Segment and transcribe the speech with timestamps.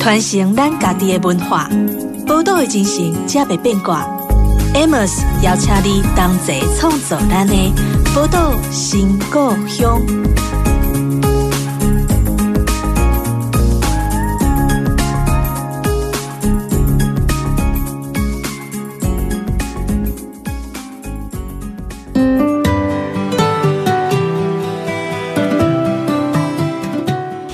[0.00, 1.68] 传承咱家己的文化，
[2.26, 4.02] 宝岛的精神才袂变卦。
[4.72, 7.54] Amos 邀请你同齐创作咱的
[8.14, 10.00] 宝岛新故乡。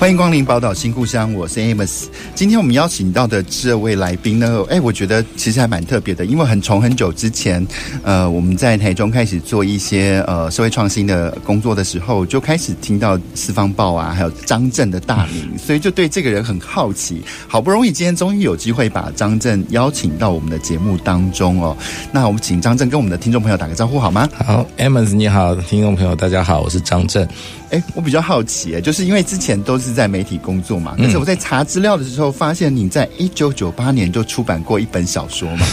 [0.07, 2.05] 欢迎光临宝岛新故乡，我是 Amos。
[2.33, 7.67] 今天我们邀请到的这位来宾呢，哎，我觉得其实还蛮特别的，因为很从很久之前，
[8.05, 17.21] 呃，我们在台中开始做一些呃社会创新的工作的时候，就开始听到四方报啊，还有张震的大名， 所以就对这个人很好奇。
[17.49, 21.77] 好不容易今天终于有机会把张震邀请到我们的节目当中哦，
[22.13, 24.29] 那我们请张震跟我们的听众朋友打个招呼好吗？
[24.47, 27.27] 好，Amos 你好，听众朋友大家好，我是张正。
[27.71, 35.67] 哎，我比较好奇，哎，就是因为之前都是在媒体工作嘛，可是我在查资料的时候发现你在一九九八年就出版过一本小说嘛，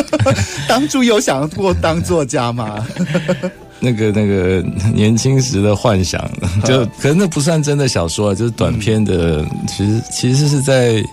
[0.68, 2.86] 当初有想过当作家吗？
[3.78, 4.64] 那个那个
[4.94, 6.18] 年轻时的幻想，
[6.64, 11.04] 就可能那不算真的小说啊，就是短篇的，其实其实是在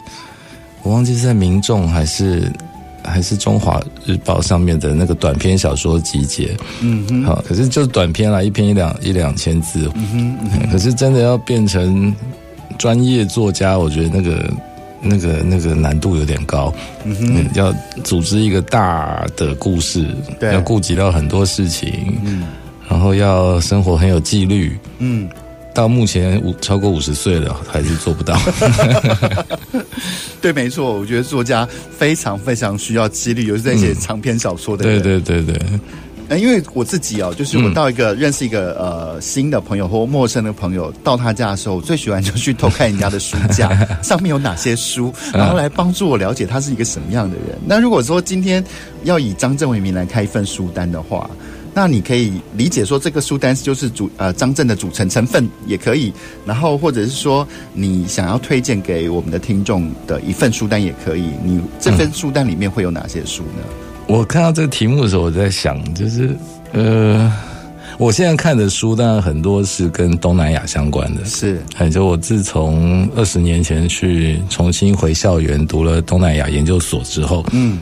[0.82, 2.52] 我忘记是在民众还是。
[3.04, 12.16] 还是中华日报上面的那个短篇小说集结，嗯哼，好，可是就是短篇啦，一篇一两一两千字，嗯哼，嗯哼，可是真的要变成
[12.78, 14.54] 专业作家，我觉得那个
[15.02, 16.74] 那个那个难度有点高，
[17.04, 17.74] 嗯哼，要
[18.04, 20.08] 组织一个大的故事，
[20.40, 22.44] 对，要顾及到很多事情，嗯，
[22.90, 25.30] 然后要生活很有纪律，嗯。
[25.74, 28.38] 到目前五超过五十岁了，还是做不到。
[30.40, 35.02] 对，没错，我觉得作家非常非常需要激励，尤其在写长篇小说的人。
[35.02, 35.80] 对对对对。
[36.30, 43.70] 那，因为我自己哦，就是我到一个认识一个呃新的朋友或陌生的朋友到他家的时候，我最喜欢就去偷看人家的书架
[44.02, 47.58] 上面有哪些书，然后来帮助我了解他是一个什么样的人。
[47.66, 48.64] 那如果说今天
[49.04, 51.30] 要以张正为名来开一份书单的话。
[51.76, 56.14] 那你可以理解说，这个书单就是主呃张震的组成成分也可以，
[56.46, 61.24] 然后或者是说你想要推荐给我们的听众的一份书单也可以。
[61.44, 63.64] 你这份书单里面会有哪些书呢？
[64.08, 66.38] 嗯，我看到这个题目的时候，我在想，就是
[66.74, 67.34] 呃，
[67.98, 71.60] 我现在看的书当然很多是跟东南亚相关的，是，
[71.90, 77.80] 就我自从二十年前去重新回校园读了东南亚研究所之后，嗯，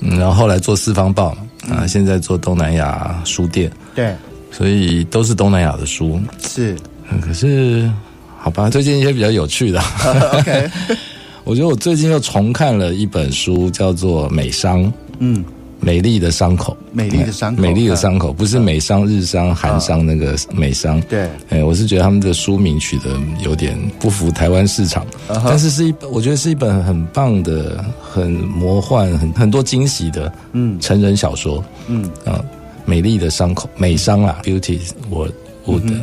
[0.00, 1.36] 然后后来做四方报。
[1.70, 4.14] 啊，现在做东南亚书店，对，
[4.50, 6.76] 所以都是东南亚的书，是。
[7.20, 7.90] 可是，
[8.38, 9.80] 好吧，最近一些比较有趣的。
[10.38, 10.70] OK，
[11.44, 14.82] 我觉得我最近又重看了一本书，叫做《美商》。
[15.18, 15.44] 嗯。
[15.84, 21.00] 美丽的伤口，美丽的伤口，美丽的伤口，不是美商、日商、韩商那个美商。
[21.02, 32.08] 对，哎，我是觉得他们的书名取得有点不符台湾市场，但是是一，我觉得是一本很棒的、很魔幻、很很多惊喜的，嗯，成人小说，嗯。
[32.24, 32.40] 啊，
[32.84, 34.78] 美丽的伤口，美商啦，Beauty
[35.10, 35.34] World
[35.66, 36.00] Wood，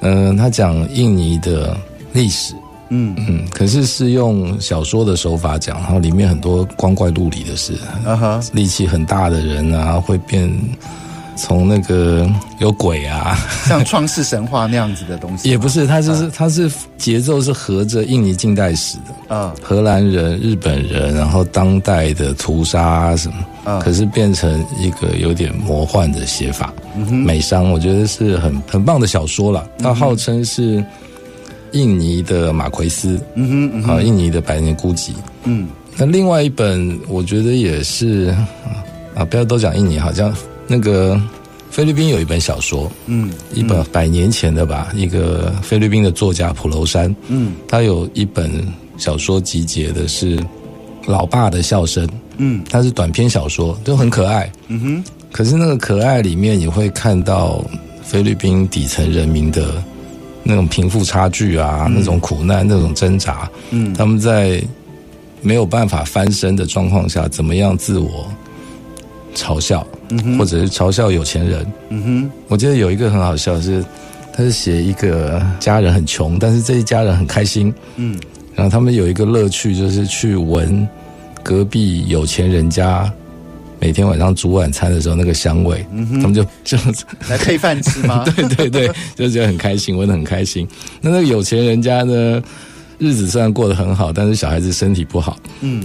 [0.00, 1.76] 嗯，他讲印尼的
[2.12, 2.54] 历史。
[2.88, 3.14] 嗯。
[3.28, 7.74] 嗯，可是是用小说的手法讲，然后里面很多光怪陆离的事，
[8.06, 10.50] 啊哈，力气很大的人啊，会变
[11.36, 12.30] 从那个
[12.60, 13.36] 有鬼啊，
[13.66, 18.96] 像创世神话那样子的东西，也不是，它就是它是节奏是合着印尼近代史
[19.28, 30.84] 的，啊，荷兰人、日本人，然后当代的屠杀什么，啊，可是变成一个有点魔幻的写法，嗯哼，美商我觉得是很很棒的小说了，它号称是。
[31.74, 35.10] 印尼的马奎斯，嗯哼，嗯哼，好，印尼的百年孤寂，
[35.42, 38.34] 嗯，那另外一本我觉得也是
[39.14, 40.32] 啊，不要都讲印尼，好像
[40.68, 41.20] 那个
[41.70, 48.50] 菲律宾有一本小说，嗯，一本百年前的吧，一个菲律宾的作家普楼山，嗯，他有一本
[48.96, 50.36] 小说集结的是
[51.06, 52.06] 《老爸的笑声》，
[52.36, 57.64] 嗯，它是短篇小说，都很可爱，嗯哼，可是那个可爱里面你会看到
[58.00, 59.82] 菲律宾底层人民的。
[60.44, 64.62] 那种贫富差距啊，嗯、那种苦难，那种挣扎，嗯，他们在
[65.40, 68.30] 没有办法翻身的状况下，怎么样自我
[69.34, 72.30] 嘲笑，嗯，或者是嘲笑有钱人，嗯哼。
[72.48, 73.84] 我记得有一个很好笑是，
[74.32, 78.18] 他是写一个家人很穷，但是这一家人很开心，嗯，
[78.54, 80.86] 然后他们有一个乐趣就是去闻
[81.42, 83.10] 隔壁有钱人家。
[83.80, 86.78] 每天晚上煮晚餐的时候，那个香味，嗯、他们就 就
[87.28, 88.24] 来配饭吃吗？
[88.24, 90.66] 对 对对， 就觉得很开心，闻得很开心。
[91.00, 92.42] 那那个有钱人家呢，
[92.98, 95.38] 日子虽然过得很好，但是小孩子身体不好。
[95.60, 95.84] 嗯，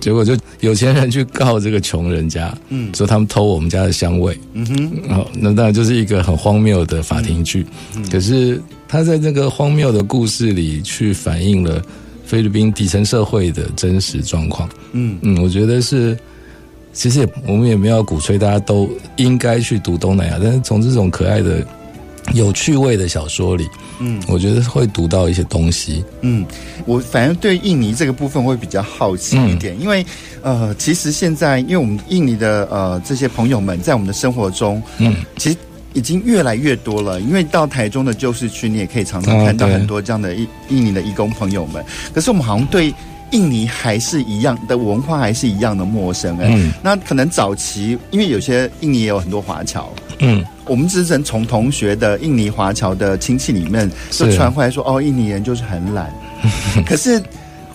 [0.00, 4.38] 结果就有钱人去告这个穷人家，嗯，说他们偷我们家的香味。
[4.52, 7.66] 嗯哼，然后那当然就是一个很荒谬的法庭剧。
[7.96, 11.82] 嗯、可是他在这个荒谬的故事里，去反映了
[12.24, 14.68] 菲律宾底层社会的真实状况。
[14.92, 16.16] 嗯嗯，我觉得是，
[16.92, 21.66] 其实也我们也没有鼓吹大家都应该去读东南亚，但是从这种可爱的。
[22.34, 23.66] 有趣味的小说里，
[23.98, 26.04] 嗯，我觉得会读到一些东西。
[26.20, 26.46] 嗯，
[26.86, 30.06] 我反正对印尼这个部分会比较好奇一点，嗯、因为
[30.40, 35.56] 呃，其实现在因为我们印尼的呃这些朋友们在我们的生活中，嗯，其实
[35.92, 37.20] 已经越来越多了。
[37.20, 41.84] 因为到台中的旧市区，你也可以常常看到很多这样的印印尼的义工朋友们。
[42.12, 42.94] 可是我们好像对
[43.30, 46.36] 印尼还是一样的文化，还是一样的陌生。
[46.38, 50.44] 哎，嗯，那可能早期因为有些印尼也有很多华侨，嗯。
[50.66, 56.08] 我们只能从同学的印尼华侨的亲戚里面就传回来说，哦，印尼人就是很懒。
[56.86, 57.20] 可是，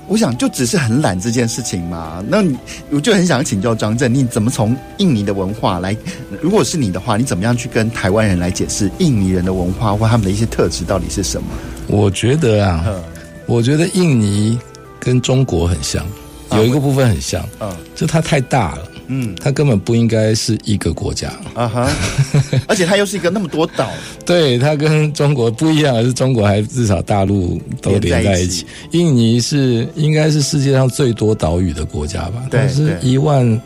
[0.08, 2.24] 我想就只是很懒这件事情嘛。
[2.30, 2.58] 那你
[2.90, 5.94] 我就很想请教张震，你怎么从印尼的文化来？
[6.42, 11.50] 如果是你的话，你怎么样去跟台湾人来解释印尼人的文化或他们的一些特质到底是什么？
[11.88, 12.86] 我觉得啊，
[13.46, 14.58] 我觉得印尼
[15.06, 16.04] 跟中国很像，
[16.54, 18.82] 有一个部分很像，嗯，就它太大了。
[19.08, 21.88] 嗯，它根本不应该是一个国家啊哈，
[22.68, 23.92] 而且它又是一个那么多岛，
[24.26, 28.66] 对，它跟中国不一样，而是中国还至少大陆都连在一起。
[28.90, 32.48] 一起印尼是应该是世界上最多岛屿的国家吧？
[32.50, 33.62] 对，是一万。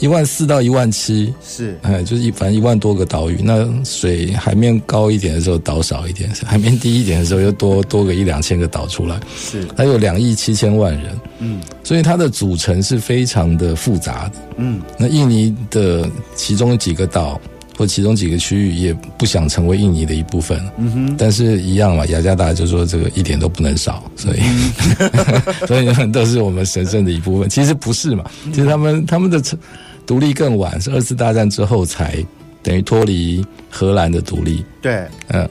[0.00, 3.40] 一万四到一万七是，哎，就是一反正一万多个岛屿。
[3.42, 9.18] 那水海面高一点的时候岛少一点，海面低一点的时候又多多个一两千个岛出来。
[9.36, 11.18] 是，还有两亿七千万人。
[11.40, 14.32] 嗯，所以它的组成是非常的复杂的。
[14.56, 17.40] 嗯，那印尼的其中几个岛
[17.76, 20.60] 或其中几个区域也不想成为印尼的一部分。
[20.78, 27.48] 嗯哼，但是一样嘛，雅加达就说这个一点都不能少，所以、嗯、 所以都是我们神圣的一部分。
[27.48, 29.40] 其实不是嘛，其实他们他们的
[30.08, 32.16] 独立更晚，是二次大战之后才
[32.62, 34.64] 等于脱离荷兰的独立。
[34.80, 35.46] 对，嗯，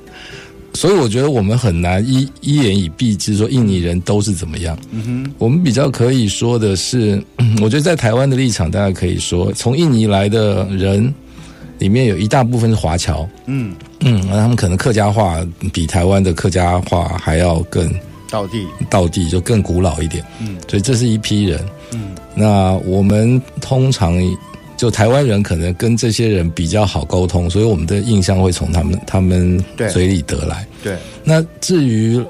[0.73, 4.75] 所以我觉得我们很难一一言以蔽之说印尼人都是怎么样。
[4.89, 7.23] 嗯哼，我们比较可以说的是，
[7.61, 11.13] 我觉得在台湾的立场，大家可以说，从印尼来的人
[11.77, 13.29] 里面有一大部分是华侨。
[13.45, 15.39] 嗯嗯，那他们可能客家话
[15.71, 17.87] 比台湾的客家话还要更
[18.27, 20.25] 道地，道地就更古老一点。
[20.41, 21.63] 嗯，所以这是一批人。
[21.93, 24.21] 嗯，那我们通常。
[24.77, 29.59] 就台湾人可能跟这些人比较好沟通，所以我们的印象会从他们他们
[29.91, 30.67] 嘴里得来。
[30.83, 32.23] 对，对那至于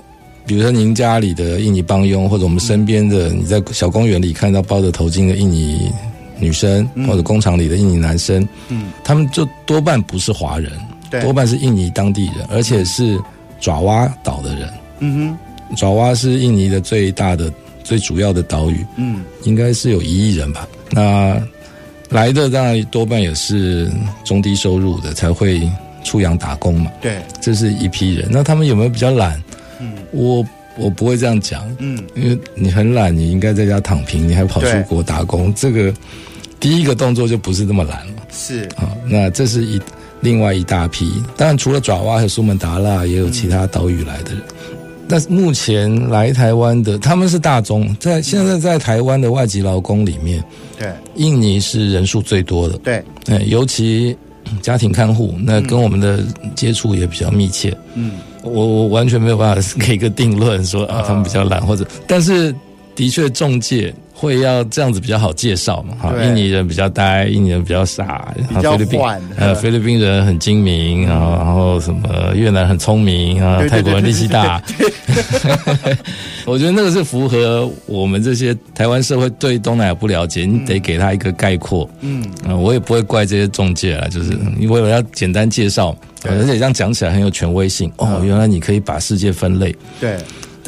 [0.45, 5.92] 比如说您家里的印尼帮佣，或者我们身边的你在小公园里看到包着头巾的印尼
[6.39, 10.71] 女生，嗯、或者工厂里的印尼男生，嗯，他们就多半不是华人，
[11.12, 11.21] 对。
[11.24, 13.19] 多半是印尼当地人，而且是
[13.59, 14.69] 爪哇岛的人。
[15.00, 15.36] 嗯
[15.68, 17.51] 哼，爪哇是印尼的最大的、
[17.87, 18.85] 最主要的岛屿。
[18.97, 20.67] 嗯，应该是有一亿人吧？
[20.91, 21.41] 那。
[22.09, 23.91] 来的当然多半也是
[24.23, 25.69] 中低收入的，才会
[26.05, 26.89] 出洋打工嘛。
[27.01, 28.29] 对，这是一批人。
[28.31, 29.43] 那他们有没有比较懒？
[29.81, 30.41] 嗯，我
[30.77, 31.69] 我不会这样讲。
[31.79, 35.93] 嗯，因为你很懒，你应该在家躺平，你还跑出国打工，这个
[36.61, 38.23] 第一个动作就不是那么懒了。
[38.31, 39.77] 是啊，那这是一
[40.21, 41.11] 另外一大批。
[41.35, 44.41] 当然，除了爪哇和苏门答腊，也有其他岛屿来的人。
[45.07, 50.44] 那、嗯、目前来台湾的，他们是大宗，在现在在台湾的外籍劳工里面。
[50.77, 52.77] 对，印尼是人数最多的。
[52.80, 53.04] 对，
[53.48, 54.15] 尤其
[54.62, 56.24] 家庭看护，那跟我们的
[56.56, 57.75] 接触也比较密切。
[57.95, 58.12] 嗯，
[58.44, 62.54] 我我完全没有办法 给一个定论说啊，他们比较懒或者，但是
[62.95, 63.94] 的确中介。
[64.19, 65.95] 会要这样子比较好介绍嘛？
[66.02, 69.21] 哈，印尼人比较呆，印尼人比较傻，比较缓。
[69.38, 74.59] 呃，菲律宾人很精明，然后然后什么越南很聪明啊，泰国人力气大。
[76.45, 81.88] 我觉得那个是符合我们这些台湾社会对东南亚不了解，你得给他一个概括。
[82.02, 82.26] 嗯，
[82.59, 87.92] 我也不会怪这些中介了，就是因为我要简单介绍，而且这样讲起来很有权威性。
[87.97, 89.76] 哦，原来你可以把世界分类。
[90.00, 90.18] 对。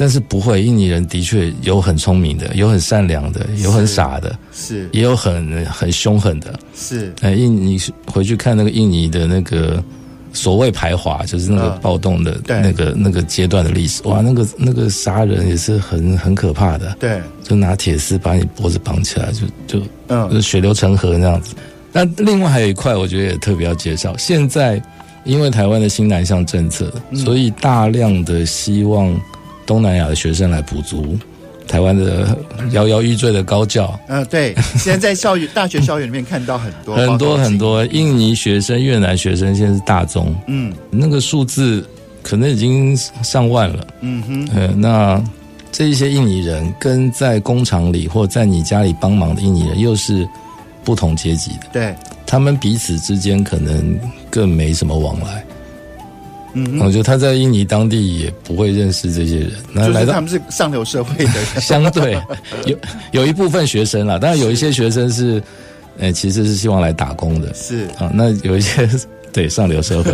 [0.00, 4.88] 但是不会，印尼人的确有很聪明的，有很善良的，有很傻的，是，是。
[4.92, 7.12] 也有很很凶狠的，是。
[7.20, 9.84] 哎，印尼回去看那个印尼的那个
[10.32, 19.46] 所谓排华，就是那个暴动的那个、呃、那个阶段的历史，哇，那个那个杀人也是很很可怕的，对，就拿铁丝把你脖子绑起来，就
[19.80, 21.54] 就嗯，就血流成河那样子。
[21.92, 24.82] 那另外还有一块，我觉得也特别要介绍，现在
[25.24, 29.14] 因为台湾的新南向政策，所以大量的希望。
[29.70, 31.16] 东南亚的学生来补足
[31.68, 32.36] 台湾的
[32.72, 33.96] 摇摇欲坠的高教。
[34.08, 34.52] 嗯，对。
[34.76, 40.34] 现在在校园、大学校园里面看到很多 很多很多印尼学生、越南学生，现在是大宗。
[40.48, 41.88] 嗯，那个数字
[42.20, 43.86] 可能已经上万了。
[44.00, 44.48] 嗯哼。
[44.56, 45.22] 嗯，那
[45.70, 50.28] 这一些印尼人跟在工厂里或在你家里帮忙的印尼人又是
[50.82, 51.68] 不同阶级的。
[51.72, 51.94] 对。
[52.26, 53.96] 他们彼此之间可能
[54.28, 55.44] 更没什么往来。
[56.54, 59.52] 嗯，我觉得他在印尼当地也不会认识这些人。
[59.72, 62.18] 那来到他们是上流社会的人， 相对
[62.66, 62.76] 有
[63.12, 65.42] 有一部分学生啦，当然有一些学生是，
[65.98, 67.52] 呃，其实是希望来打工的。
[67.54, 68.88] 是啊，那有一些。
[69.32, 70.12] 对上流社会，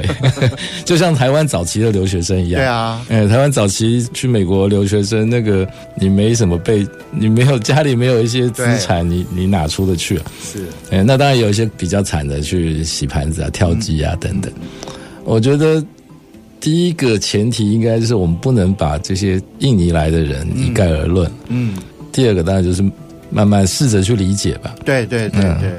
[0.85, 2.61] 就像台湾早期的留学生一样。
[2.61, 10.25] 对啊，哎，台湾早期去美国留学生，那个你没什么背，你没有家里没有一些资产，你你哪出得去啊？
[10.45, 14.53] 是，哎，那当然有一些比较惨的，去洗盘子啊、跳机啊等等。
[15.25, 15.83] 我觉得
[16.67, 21.31] 第一个前提应该就是我们不能把这些印尼来的人一概而论。
[21.47, 21.77] 嗯。
[22.11, 22.83] 第二个当然就是
[23.31, 24.75] 慢慢试着去理解吧。
[24.85, 25.71] 对对对对，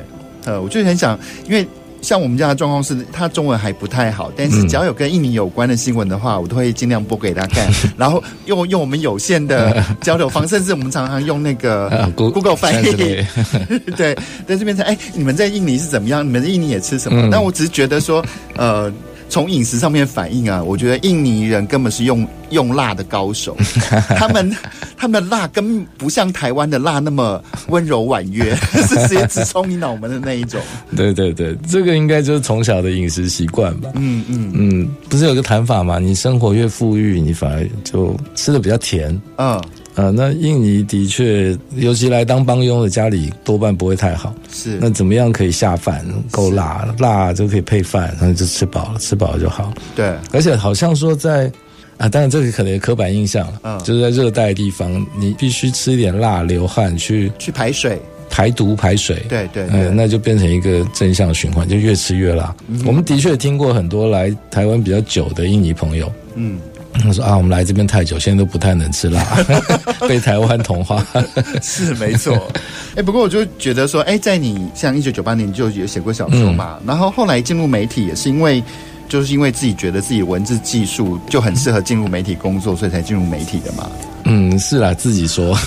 [0.45, 1.67] 呃，我就很想，因为。
[1.99, 7.67] 像我们家的状况是，他中文还不太好，但是只要有跟印尼有关的新闻的话，我都会尽量播给他看，
[7.97, 12.93] 然后用用我们有限的交流方式， 甚至我们常常用那个 Google 翻译，
[13.97, 14.15] 对，
[14.47, 16.25] 在这边说，哎，你们在印尼是怎么样？
[16.25, 17.27] 你们在印尼也吃什么？
[17.31, 18.23] 但我只是觉得说，
[18.55, 18.93] 呃。
[19.29, 23.55] 从饮食上面反映啊，我觉得印尼人根本是用用辣的高手，
[24.17, 24.55] 他们
[24.95, 28.55] 他们的辣根本不像台湾的辣那么温柔婉约，
[28.87, 30.59] 是直接直冲你脑门的那一种。
[30.95, 33.89] 对对对，这个应该就是从小的饮食习惯吧。
[33.95, 35.99] 嗯嗯嗯，不是有个谈法吗？
[35.99, 39.09] 你生活越富裕，你反而就吃的比较甜。
[39.37, 39.61] 嗯。
[39.97, 44.31] 啊，那印尼的确，尤其来当帮佣的家里多半不会太好。
[44.53, 46.05] 是，那怎么样可以下饭？
[46.29, 49.73] 够辣，辣就可以配饭，然后就吃饱了，吃饱了就好。
[49.95, 51.51] 对，而且好像说在
[51.97, 57.99] 啊，当然这个可能有刻板印象，嗯，就是在热带地方，你必须吃一点辣，流汗去去排水、
[58.29, 59.25] 排毒、排水。
[59.27, 62.55] 对对，嗯，那就变成一个正向循环，就越吃越辣。
[62.67, 66.59] 嗯、我们的确听过很多来台湾比较久的印尼朋友，嗯。
[67.01, 69.23] 他说啊，我们来这边太久，现在都不太能吃辣，
[70.07, 71.05] 被台湾同化。
[71.61, 72.35] 是没错。
[72.91, 78.63] 哎、欸，不过我就觉得说，哎、欸，在你像一九九八年就有写过小说嘛，嗯、然后后来进入媒体也是因为，
[79.07, 83.89] 就是因为自己觉得自己文字技术就很适合进入媒体工作，所以才进入媒体的嘛。
[84.23, 85.57] 嗯，是啦，自己说，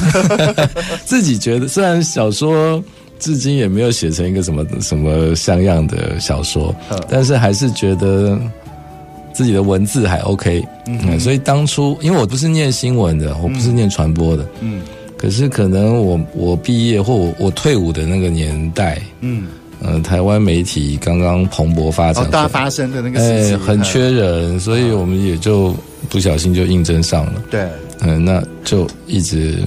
[1.05, 2.83] 自己觉得，虽然小说
[3.19, 6.75] 至今也没有写成一个什么什么像样的小说，
[7.09, 8.39] 但是还是觉得。
[9.33, 14.83] 自己的文字还 OK，嗯，嗯，所以当初因为我不是念新闻的，我不是念传播的，嗯，
[15.17, 19.47] 可是可能我我毕业或我我退伍的那个年代，嗯，
[19.81, 25.75] 呃，台湾媒体刚刚蓬勃发展，哦，大发生的那个时期，哎，很缺人，所以我们也就
[26.09, 27.69] 不小心就应征上了，对，
[28.01, 29.59] 嗯，那就一直，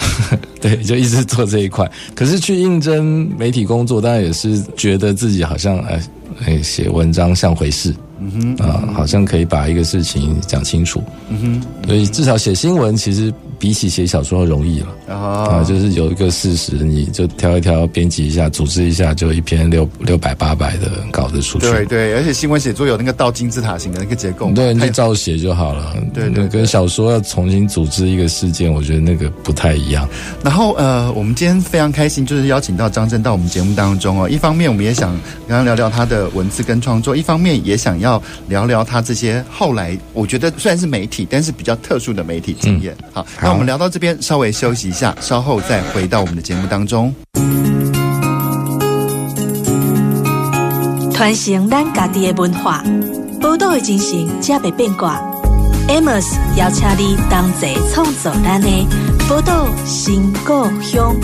[0.60, 1.88] 对，就一直做这一块。
[2.14, 6.00] 可是去应征媒体工作，当然也是觉得自己好像哎
[6.46, 7.94] 哎写文章像回事。
[8.22, 11.02] 嗯哼，啊，好像可以把一个事情讲清楚。
[11.28, 15.14] 嗯哼，所以至少写新闻其实比起写小说要容易了。
[15.14, 21.70] 啊，就是有一个事实，你就挑一挑，编辑一下，组织一下，就一篇六六百八百的稿子出去。
[21.70, 25.94] 对对，而且新闻写作有那个倒金字塔型的那个结构，对，你就照写就好了。
[26.12, 30.08] 对对，跟小说要重新组织一个事件，我觉得那个不太一样。
[30.42, 34.28] 然后呃，我们今天非常开心，就是邀请到张震到我们节目当中哦。
[34.28, 35.12] 一方面，我们也想
[35.46, 42.92] 跟他聊聊他的文字跟创作；一方面，也想要聊聊他这些后来，我觉得虽然是媒体，但是比较特殊的媒体经验。
[43.00, 45.82] 嗯、好，那我们聊到这边，稍微休息一下，稍后再。
[45.92, 47.14] 回到我们的节目当中，
[51.12, 52.82] 传承咱家己的文化，
[53.42, 55.20] 宝岛的精神，才袂变卦。
[55.88, 56.24] Amos
[56.56, 58.68] 邀请你同齐创作咱的
[59.28, 61.14] 宝岛新故乡。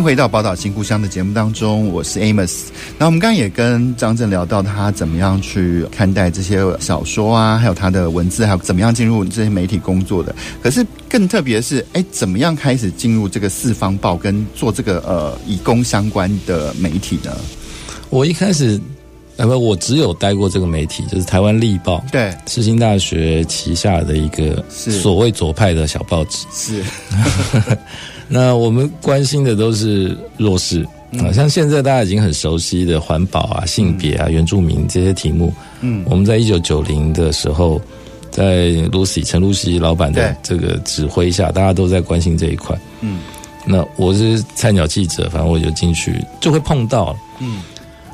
[0.00, 2.68] 迎回到《宝岛新故乡》的节目当中，我是 Amos。
[2.96, 10.34] 那我们刚刚也跟张震聊到他怎么样去看待这些小说啊，还有他的文字，还有怎么样进入这些媒体工作的。
[10.62, 17.36] 可是更特别的是，哎，怎么样开始进入这个四方报，跟做这个呃以工相关的媒体呢？
[18.08, 18.80] 我一开始，
[19.36, 26.82] 呃不，我只有待过这个媒体，就是台湾立报，对，世新大学旗下的一个所谓左派的小报纸，是。
[28.32, 30.86] 那我们关心的都是弱势
[31.18, 35.52] 啊，像现在大家已经很熟悉的环保啊、性别啊、原住民这些题目。
[35.80, 37.82] 嗯，我们在一九九零的时候，
[38.30, 42.78] 在 Lucy 陈露西老板的这个指挥下，大家都在关心这一块。
[43.00, 43.18] 嗯，
[43.66, 47.16] 那我是菜鸟记者，反正我就进去就会碰到。
[47.40, 47.60] 嗯，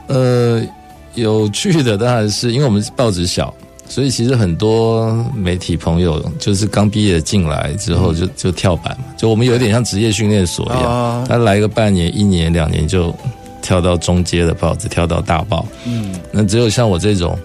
[0.07, 0.67] 呃，
[1.15, 3.53] 有趣的当然是因为我们报纸小。
[3.89, 13.15] 所以其实很多媒体朋友就是刚毕业进来之后就就跳板嘛，就我们有点像职业训练所一样，他来个半年、一年、两年就
[13.63, 15.67] 跳到中阶的报纸，跳到大报。
[15.87, 17.39] 嗯，那只有像我这种，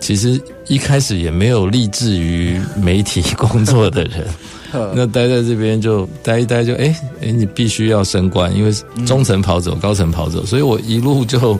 [0.00, 4.26] 其实一开始也没有立志于媒体工作的人，
[4.94, 8.72] 那待在这边就待一待就，就哎哎，你必须要升官，因为
[9.06, 11.58] 中层跑走，高层跑走，所以我一路就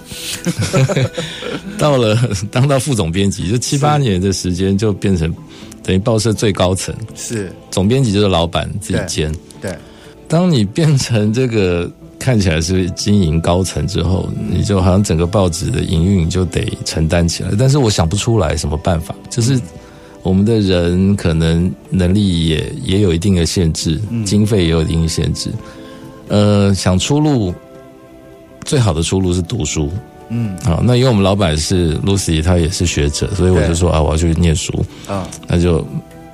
[1.78, 2.16] 到了
[2.50, 5.32] 当到副总编辑，就七八年的时间就变成。
[5.82, 9.32] 等于报社最高层是总编辑，就是老板自己兼。
[9.60, 9.72] 对，
[10.26, 17.50] 当你变成这个看起来是经营高层之后，你就好像整个报纸的营运就得承担起来。
[17.56, 19.60] 但是我想不出来什么办法，就是
[20.26, 25.50] 我们的人可能能力也也有一定的限制，经费也有一定的限制。
[26.26, 27.54] 呃，想出路，
[28.64, 29.88] 最好的出路是读书。
[30.30, 34.84] 嗯，好，那因为我们老板是 Lucy，他也是学者，所以我就说啊，我要去念书。
[35.06, 35.86] 啊，那就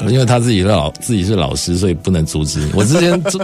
[0.08, 2.70] 因为他自己老自己是老师，所以不能阻止你。
[2.74, 3.40] 我之前中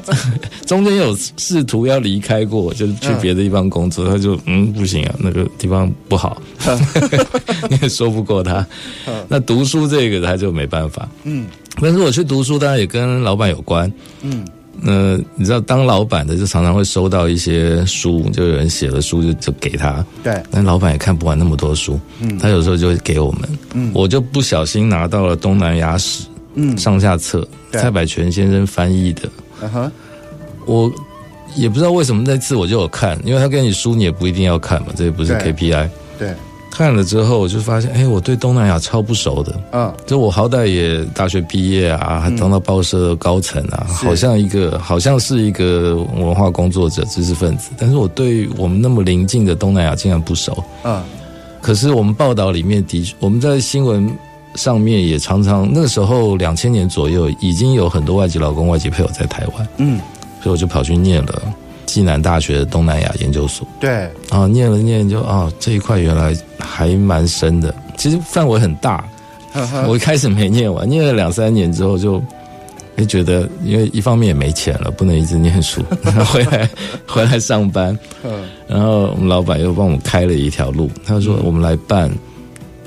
[0.66, 6.40] 中间有试图要离开过，就是去别的地方工作，他就嗯不行啊，那个地方不好，
[7.70, 8.66] 你也说不过他。
[9.28, 11.46] 那读书这个他就没办法，嗯，
[11.80, 14.44] 但是我去读书当然也跟老板有关，嗯。
[14.80, 20.06] 那你知道，当老板的就常常会收到一些书，就有人写了书就就给他。
[20.22, 23.48] 对，但老板也看不完那么多书，嗯，他有时候就会给我们。
[23.74, 26.22] 嗯，我就不小心拿到了《东南亚史》
[26.58, 29.22] 嗯上下册，蔡百全先生翻译的。
[29.62, 29.92] 嗯哼，
[30.66, 30.92] 我
[31.54, 35.88] 也不知道为什么那次我就有看，因为他给你书，你也不一定要看嘛，这也不是 KPI。
[36.18, 36.34] 对。
[36.70, 39.60] 看了之后，我就发现，哎，我对东南亚超不熟的。
[39.72, 47.70] 嗯，就我好歹也大学毕业啊，还当到报社的高层啊，嗯、好像一个好像是一个文化工作者、知识分子。
[47.76, 50.62] 但是我对我们那么邻近的东南亚竟然不熟。
[50.84, 51.02] 嗯，
[51.60, 54.08] 可是我们报道里面的确，我们在新闻
[54.54, 59.68] 上面也常常，那个时候两千年左右，已经有很多外籍劳工、外籍配偶在台湾。
[59.76, 59.98] 嗯，
[60.42, 61.42] 所以我就跑去念了。
[61.86, 69.02] 暨南大学的东南亚研究所，对，啊念了念就啊，这一块原来还蛮深的，其实范围很大。
[69.86, 72.22] 我一开始没念完，念了两三年之后就，
[72.98, 76.68] 就觉得因为一方面也没钱了，不能一直念书，然 后回来
[77.06, 77.98] 回来上班。
[78.66, 82.10] 然后我们老板又帮我们开了一条路，他说我们来办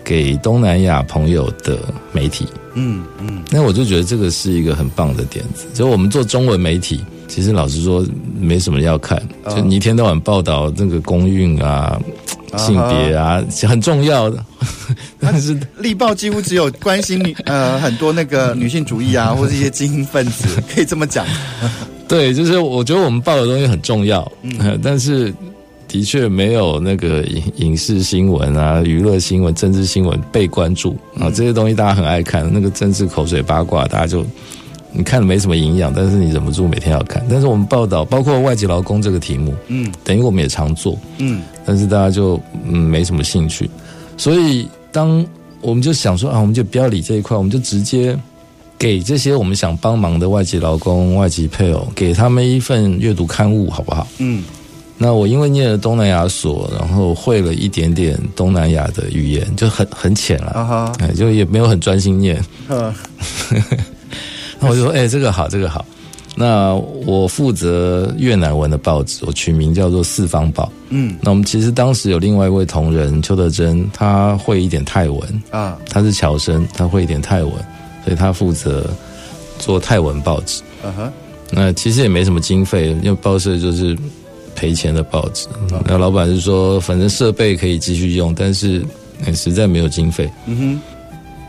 [0.04, 1.78] 给东南亚朋友的
[2.12, 2.48] 媒体。
[2.74, 7.04] 嗯嗯，那我就觉得这个是一个很棒的点子，就我们做中文媒体。
[7.28, 8.06] 其实老实说，
[8.40, 11.98] 没什么要看，就你一天到晚报道那个公运啊、
[12.58, 14.44] 性别啊，很重要的。
[15.20, 21.26] 但是力报几乎只有关心女 呃很多那个女性主义啊， 或者一些精英分子，可以这么讲。
[22.06, 25.34] 对，就是我觉得我们报的东西很重要，嗯，但是
[25.92, 34.26] 的确没有那个影影视新闻啊、娱乐新闻、政治新闻被关注啊，这些东西大家很爱看，那个政治口水八卦，大家就。
[34.94, 37.26] 你看了没什么营养，但是你忍不住每天要看。
[37.30, 43.70] 但是我们报道包括外籍劳工这个题目，嗯，等于我们也常做，嗯，但是大家就嗯没什么兴趣，
[44.18, 45.26] 所以当
[45.62, 48.20] 我们就想说啊，我们就不要理这一块，我们就直接
[48.78, 54.06] 给这些我们想帮忙的外籍劳工、外籍配偶，给他们一份阅读刊物，好不好？
[54.18, 54.44] 嗯，
[55.04, 62.94] 那我因为念了东南亚所，然后会了一点点东南亚的语言，就很很浅了，啊哈，哎，就也没有很专心念，嗯。
[64.62, 65.84] 那我就说，哎、欸，这个好，这个好。
[66.36, 66.76] 那
[67.08, 70.66] 我负责越南文的报纸，我取名叫做《四方报》。
[70.90, 77.52] 嗯，那我们其实当时有另外一位同仁邱德珍，他会一点泰文啊，他是侨生，他会一点泰文，
[78.06, 78.88] 所以他负责
[79.58, 80.62] 做泰文报纸。
[80.84, 81.12] 嗯哼，
[81.50, 83.98] 那其实也没什么经费，因为报社就是
[84.62, 85.48] 赔钱的报纸。
[85.88, 88.86] 那老板是说，反正设备可以继续用，但是
[89.34, 90.30] 实在没有经费。
[90.46, 90.82] 嗯哼。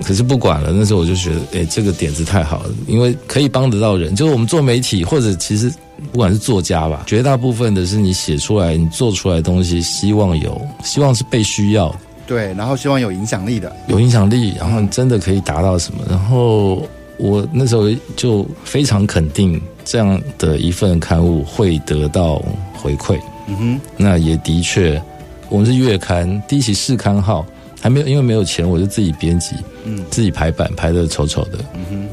[0.03, 4.17] 可是不管了，那时候我就觉得，哎、欸，这个点子太好了，因为可以帮得到人。
[4.17, 5.71] 就是我们做媒体，或者其实
[6.11, 11.99] 不管是作家吧，绝大部分的是你写出来、你做出来的东西，希望有，希望是被需要的。
[12.27, 16.01] 对，然后希望有影响力的，有影响力，然后你真的可以达到什么。
[16.09, 17.85] 然后我那时候
[18.17, 22.43] 就非常肯定，这样的一份刊物会得到
[22.75, 23.19] 回馈。
[23.49, 25.01] 嗯哼，那也的确，
[25.49, 27.45] 我们是月刊第一期试刊号。
[27.81, 32.09] 还没有，因为没有钱，我就自己编辑，嗯，自己排版，排的丑丑的，嗯哼，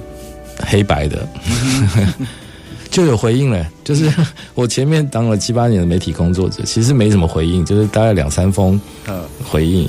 [0.65, 1.27] 黑白的，
[2.89, 3.63] 就有回应了。
[3.84, 4.12] 就是
[4.55, 8.82] 我前面当了七八年的媒体工作者，其实没什么回应，就是大概两三封
[9.47, 9.88] 回应。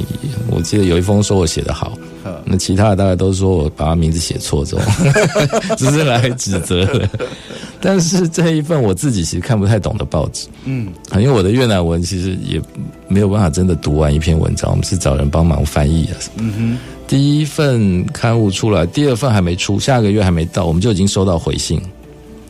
[0.51, 1.97] 我记得有一封说我写的好，
[2.45, 4.87] 那其他的大概都说我把他名字写错，这种
[5.77, 7.09] 只是来指责的。
[7.81, 12.61] 但是这一份我自己其实看不太懂的报纸，嗯，因为我的越南文其实也
[13.09, 16.17] 没有办法真的读完一篇文章，我们是找人帮忙翻译啊。
[16.37, 16.79] 嗯哼，
[17.09, 21.81] 第一份刊物出来，第二份还没出，下个月还没到，我们就已经收到回信。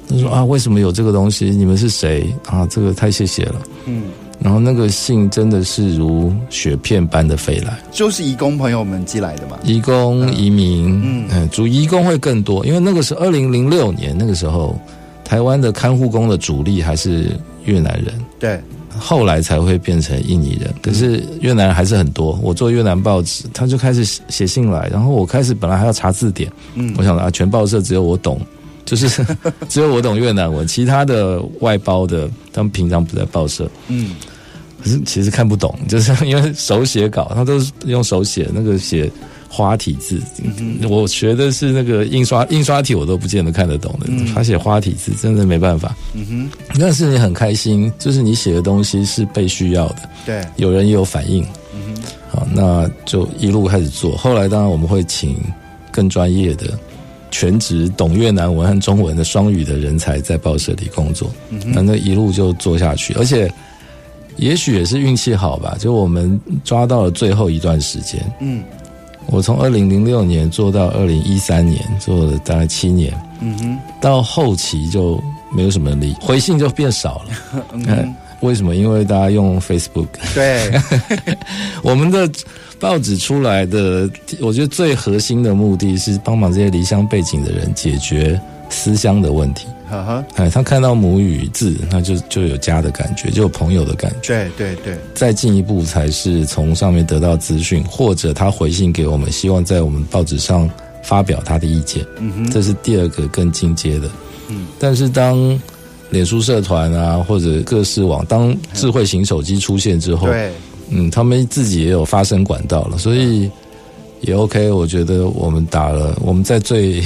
[0.08, 1.50] 他说啊，为什么有这个东西？
[1.50, 2.66] 你们是谁啊？
[2.68, 3.54] 这个太谢谢了。
[3.86, 4.02] 嗯，
[4.42, 9.58] 然后那个信真的是如雪片般的飞来，就是移工朋友们寄来的嘛。
[9.62, 14.78] 移工、移民，嗯，嗯，主移工会更多，因为那个是二零零六年那个时候，
[15.22, 18.58] 台湾的看护工的主力还是越南人，对，
[18.98, 20.72] 后来才会变成印尼人。
[20.80, 22.38] 可是越南人还是很多。
[22.42, 28.40] 我做越南报纸，他就开始写信来，然后我开始本来还要查字典，嗯，我想啊，全报社只有我懂。
[28.86, 29.24] 就是
[29.68, 33.70] 只有我懂越南文，其他的外包的，他们平常不在报社。
[33.86, 34.16] 嗯，
[34.82, 39.10] 可是其实看不懂， 就是因为手写稿，他都是用手写，那个写
[39.48, 40.20] 花体字。
[40.42, 44.06] 嗯，我学的是那个印刷印刷体，我都不见得看得懂的。
[44.34, 45.94] 他写花体字，真的没办法。
[46.14, 50.08] 嗯哼，但是你很开心，就是你写的东西是被需要的。
[50.24, 51.42] 对，有人也有反应。
[51.74, 54.16] 嗯哼，好，那就一路开始做。
[54.16, 55.36] 后来当然我们会请
[55.90, 56.66] 更专业的。
[57.32, 61.30] 全职懂越南文和中文的双语的人才在报社里工作，
[61.64, 63.48] 那那一路就做下去，而且
[64.36, 68.20] 也许也是运气好吧，就我们抓到了最后一段时间。
[68.40, 68.62] 嗯，
[69.26, 73.12] 我从二零零六年做到二零一三年，做了大概七年。
[73.40, 77.62] 嗯哼，到后期就没有什么力，回信就变少了。
[77.72, 78.74] 嗯，为什么？
[78.76, 80.08] 因为大家用 Facebook。
[80.34, 80.70] 对，
[81.82, 82.30] 我们的。
[82.80, 84.08] 报纸出来的，
[84.40, 88.40] 我觉得最核心的目的是帮忙这些离乡背景的人解决
[88.70, 89.66] 思乡的问题。
[89.90, 94.48] 哈哈，哎，他看到母语字，那就就有家的感觉，就有朋友的感觉。
[94.56, 94.98] 对对对。
[95.14, 100.70] 再进一步才是从上面得到资讯，或者他回信给我们，希望在我们报纸上
[101.02, 102.06] 发表他的意见。
[102.18, 104.08] 嗯哼，这是第二个更进阶的。
[104.48, 105.60] 嗯，但是当
[106.10, 110.52] 脸书社团啊，或者各式网，当智慧型手机出现之后，对。
[110.92, 113.48] 嗯，他们自己也有发声管道了，所以
[114.22, 114.68] 也 OK。
[114.68, 117.00] 我觉得我们打了，我们在最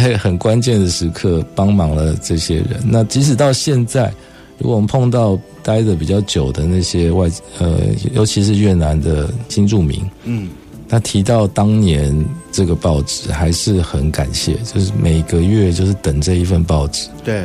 [0.00, 2.80] 在很关键的时刻帮忙了这些人。
[2.84, 4.10] 那即使到现在，
[4.58, 7.80] 如果我们碰到待的比较久的那些外呃，
[8.14, 10.48] 尤其是越南的新住民，嗯，
[10.88, 12.12] 他提到当年
[12.50, 17.44] 这个报纸，还是很感谢，就是每个月就是等这一份报纸，对，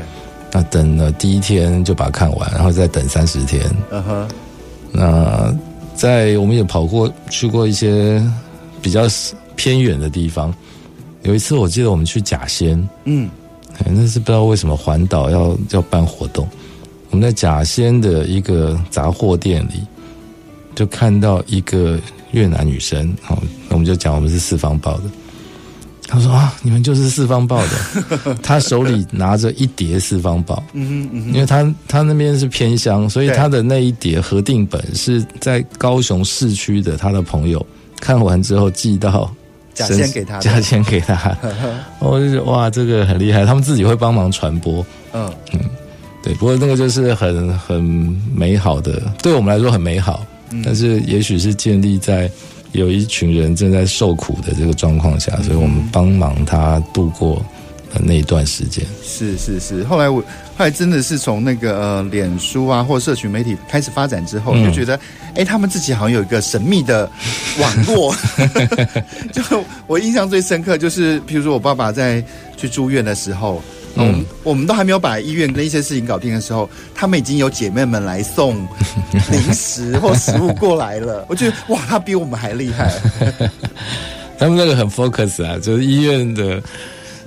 [0.52, 4.28] 那等了第一天就把它看完，然后再等三十天，嗯哼。
[4.94, 5.54] 那
[5.96, 8.24] 在我们也跑过去过一些
[8.82, 9.06] 比较
[9.56, 10.54] 偏远的地方，
[11.28, 13.30] 有一次我记得我们去甲仙，嗯，
[13.86, 16.48] 那是不知道为什么环岛要要办活动，
[17.10, 19.82] 我们在甲仙的一个杂货店里，
[20.74, 22.00] 就看到一个
[22.32, 25.04] 越南女生，好，我们就讲我们是四方报的。
[26.08, 28.34] 他说啊，你们就是四方报的。
[28.42, 37.64] 他手里拿着一叠四方报，嗯嗯，因为他他那边是偏乡，所以他的那一叠核定本是在高雄市区的他的朋友
[38.00, 39.30] 看完之后寄到
[39.86, 41.38] 甲仙给他，甲仙给他。
[42.00, 44.86] 我就觉得哇，这个很厉害，他们自己会帮忙传播。
[45.14, 45.60] 嗯嗯，
[46.24, 47.84] 对，不过那个就是很很
[48.34, 50.26] 美好的，对我们来说很美好，
[50.64, 52.30] 但是也许是建立在。
[52.74, 57.44] 有一群人正在受苦的这个状况下，所以我们帮忙他度过
[58.04, 58.86] 那一段时间。
[59.02, 60.22] 是是是，后来我
[60.58, 65.00] 后来真的是从那个呃脸书啊或社群媒体开始发展之后，嗯、就觉得
[65.36, 67.10] 哎，他们自己好像有一个神秘的
[67.60, 68.16] 网络。
[69.32, 72.24] 就我印象最深刻就是，譬如说我爸爸在
[72.58, 73.62] 去住院的时候。
[74.00, 78.56] 嗯，我们都还没有把医院的一些事情搞定的时候，他们已经有姐妹们来送
[79.32, 81.26] 零食或食物过来了。
[81.30, 82.94] 我觉得哇，他比我们还厉害。
[84.38, 86.62] 他们那个很 focus 啊，就是医院的，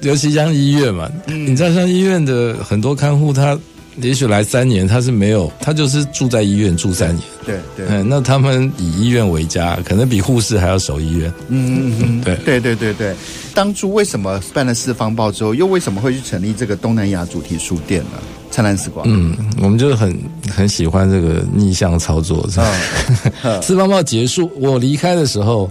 [0.02, 3.58] 尤其像医院嘛，嗯、你知道像医院的很多看护他。
[3.96, 7.22] 也许来三年，他是没有，他就是住在医院住三年。
[7.44, 11.30] 对对，嗯，那他们以医院为家，可能比护士还要守医院。
[11.48, 13.14] 嗯嗯嗯，对对对对对。
[13.52, 18.18] 当初为什么办了四方报之后，又为什么会去成立这个东南亚主题书店呢？
[18.50, 19.04] 灿烂时光。
[19.08, 20.16] 嗯，我们就很
[20.50, 22.48] 很喜欢这个逆向操作。
[23.42, 25.70] 嗯、四方报结束，我离开的时候，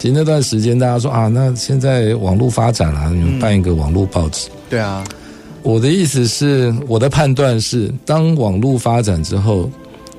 [0.00, 4.48] 其实那段时间大家说啊，那现在网络发展了，你们办一个网络报纸。
[4.48, 5.04] 嗯、对啊。
[5.62, 9.70] 我的意思是，我的判断是，当网络发展之后，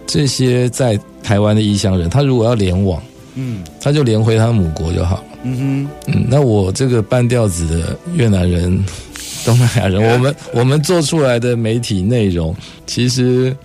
[0.05, 3.01] 这些在台湾的异乡人，他如果要联网，
[3.33, 5.23] 嗯，他就连回他母国就好。
[5.41, 8.85] 嗯哼，嗯，那我这个半吊子的越南人、
[9.43, 13.57] 东南亚人，我们我们做出来的媒体内容，其实，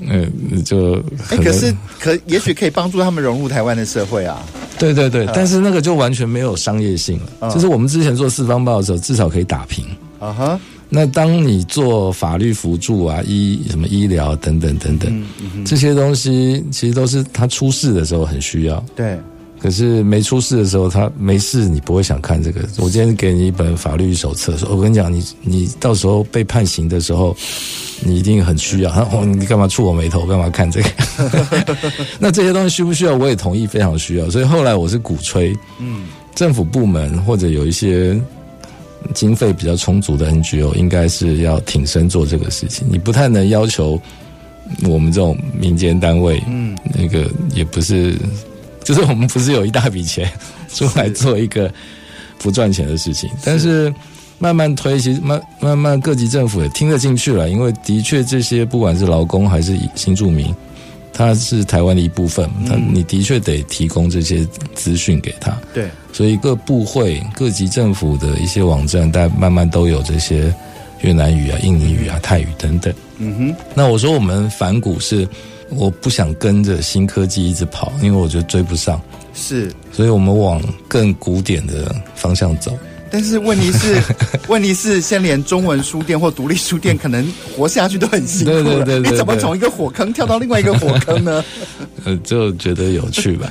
[0.00, 4.42] 嗯，就哎，可是可也许可以帮助他们融入台湾的社会啊。
[4.78, 7.50] 对对对，但是那个就完全没有商业性了。
[7.50, 9.84] 就是我们之前做四方报的时候，至少可以打平。
[10.18, 10.60] 啊哈。
[10.92, 15.24] 那当你做法律辅助啊，医什么医疗等等等等，
[15.64, 18.84] 这些东西其实都是他出事的时候很需要。
[18.96, 19.16] 对，
[19.62, 22.62] 可是没出事的时候，他没事，你不会想看这个。
[22.78, 27.36] 我今天给你一本法律手册，说我跟你讲，你你到时候被判刑的时候，
[28.00, 28.90] 你一定很需要。
[29.12, 30.26] 哦，你干嘛触我眉头？
[30.26, 30.88] 干嘛看这个？
[32.18, 33.14] 那这些东西需不需要？
[33.14, 34.30] 我也同意，非常需要。
[34.30, 38.18] 所以后来我是鼓吹，嗯，政府部门或者有一些
[39.12, 42.86] 经费比较充足的 NGO，应该是要挺身做这个事情。
[42.90, 44.00] 你不太能要求
[44.84, 48.16] 我们这种民间单位，嗯，那个也不是。
[48.82, 50.30] 就是我们不是有一大笔钱
[50.72, 51.72] 出来做一个
[52.38, 53.92] 不赚钱的事情，但是
[54.38, 60.54] 慢慢推，其实慢慢慢各级政府也听得进去了，因为的确这些不管是劳工还是新住民，
[61.12, 65.56] 他是台湾的一部分，他你的确得提供这些资讯给他。
[65.74, 70.52] 对，所以各部会、各级政府的一些网站，但慢慢都有这些
[71.02, 72.92] 越南语啊、印尼语啊、泰语等等。
[73.18, 75.28] 嗯哼，那我说我们反骨是。
[75.70, 79.00] 我不想跟着新科技一直跑，因为我觉得追不上。
[79.34, 82.76] 是，所以我们往更古典的方向走。
[83.12, 84.00] 但是问题是，
[84.46, 88.62] 问题是，现在连中文书店或独立书店可能活下去都很辛苦了。
[88.62, 91.44] 对对对，对，你怎么从一个火坑跳到另外一个火坑呢？
[92.04, 93.50] 呃，就觉得有趣吧。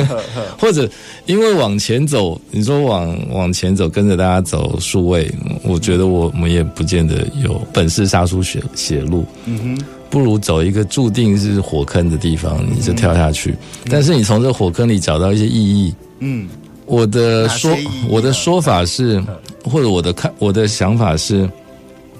[0.60, 0.86] 或者
[1.24, 9.24] 因为往前走，你说往往前走，跟着大家走数位，我觉得我们也不见得有本事杀出血血路。
[9.46, 9.84] 嗯哼。
[10.10, 13.52] 不如走一个注定是火坑的地方，你就跳下去。
[13.52, 15.94] 嗯、但是你从这火坑里找到一些意义。
[16.18, 16.48] 嗯，
[16.84, 17.70] 我的说
[18.08, 19.22] 我的说法是，
[19.64, 21.48] 或者我的看我的想法是，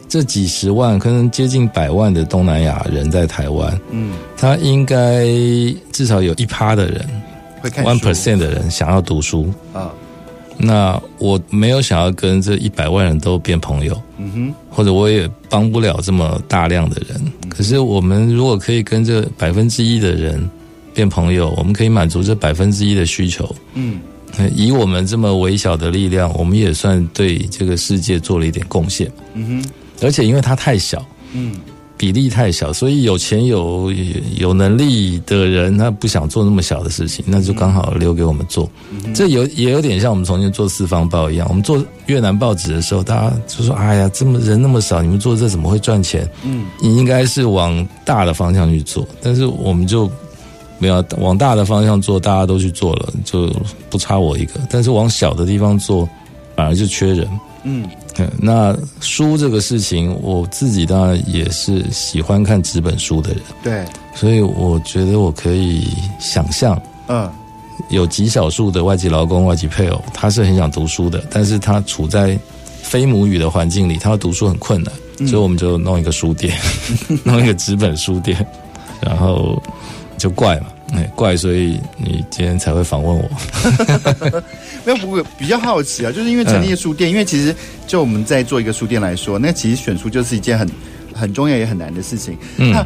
[0.08, 5.26] 这几十万可能接近百万的东南亚人在台湾，嗯，他应该
[5.92, 7.04] 至少有一趴的人
[7.84, 9.90] ，one percent 的人想要读书啊。
[10.62, 17.20] 那我没有想要跟这一百万人都变朋友，嗯哼，或者我也帮不了这么大量的人。
[17.48, 20.48] 可是我们如果可以跟这百分之一的人
[20.92, 24.00] 变朋友，我们可以满足这百分之一的需求，嗯，
[24.54, 29.70] 以我们这么微小的力量，我们也算对这个世界做了一点贡献，嗯哼。
[30.02, 31.54] 而且因为它太小，嗯。
[32.00, 33.92] 比例太小，所以有钱有
[34.38, 38.66] 有能力的人，他不想做那么小的事情，那就刚好留给我们做。
[38.90, 50.10] 嗯、这有也有点像我们从前做四方报一样，我们做越南报纸的时候，大家就说：“哎呀，这么人那么少，你们做这怎么会赚钱？”嗯，你应该是往大的方向去做，但是我们就
[50.78, 53.54] 没有往大的方向做，大家都去做了，就
[53.90, 54.54] 不差我一个。
[54.70, 56.08] 但是往小的地方做，
[56.56, 57.28] 反而就缺人。
[57.64, 57.86] 嗯。
[58.38, 63.40] 那书这个事情，我自己当然也是喜欢看纸本书的人。
[63.62, 67.30] 对，所以我觉得我可以想象，嗯，
[67.88, 72.38] 有极少数的外籍劳工、外籍配偶，他是很想读书的，但是他处在
[72.82, 74.92] 非母语的环境里，他要读书很困难，
[75.26, 76.56] 所以我们就弄一个书店，
[77.24, 78.46] 弄一个纸本书店，
[79.00, 79.62] 然后
[80.18, 80.66] 就怪嘛。
[80.92, 83.30] 哎，怪，所以你今天才会访问我。
[84.84, 87.54] 没有，不过比较好奇啊，就是因为成立书店，嗯、因为其实
[87.86, 90.68] 就我们在做一个书店来说，那其实选书就是一件很
[91.14, 92.36] 很重要也很难的事情。
[92.56, 92.84] 嗯，那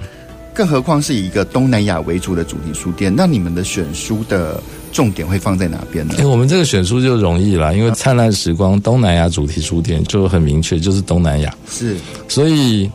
[0.53, 4.62] 更何况是以一个东南亚为主的主题书店，那你们的选书的
[4.93, 6.14] 重点会放在哪边呢？
[6.19, 11.53] 欸、我们这个选书就容易啦，因为灿烂时光东南亚主题书店就很明确，就是东南亚。
[11.69, 11.97] 是，
[12.29, 12.90] 所以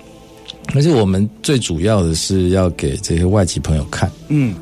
[0.75, 4.09] 而且我们最主要的是要给这些外籍朋友看。
[4.27, 4.53] 嗯。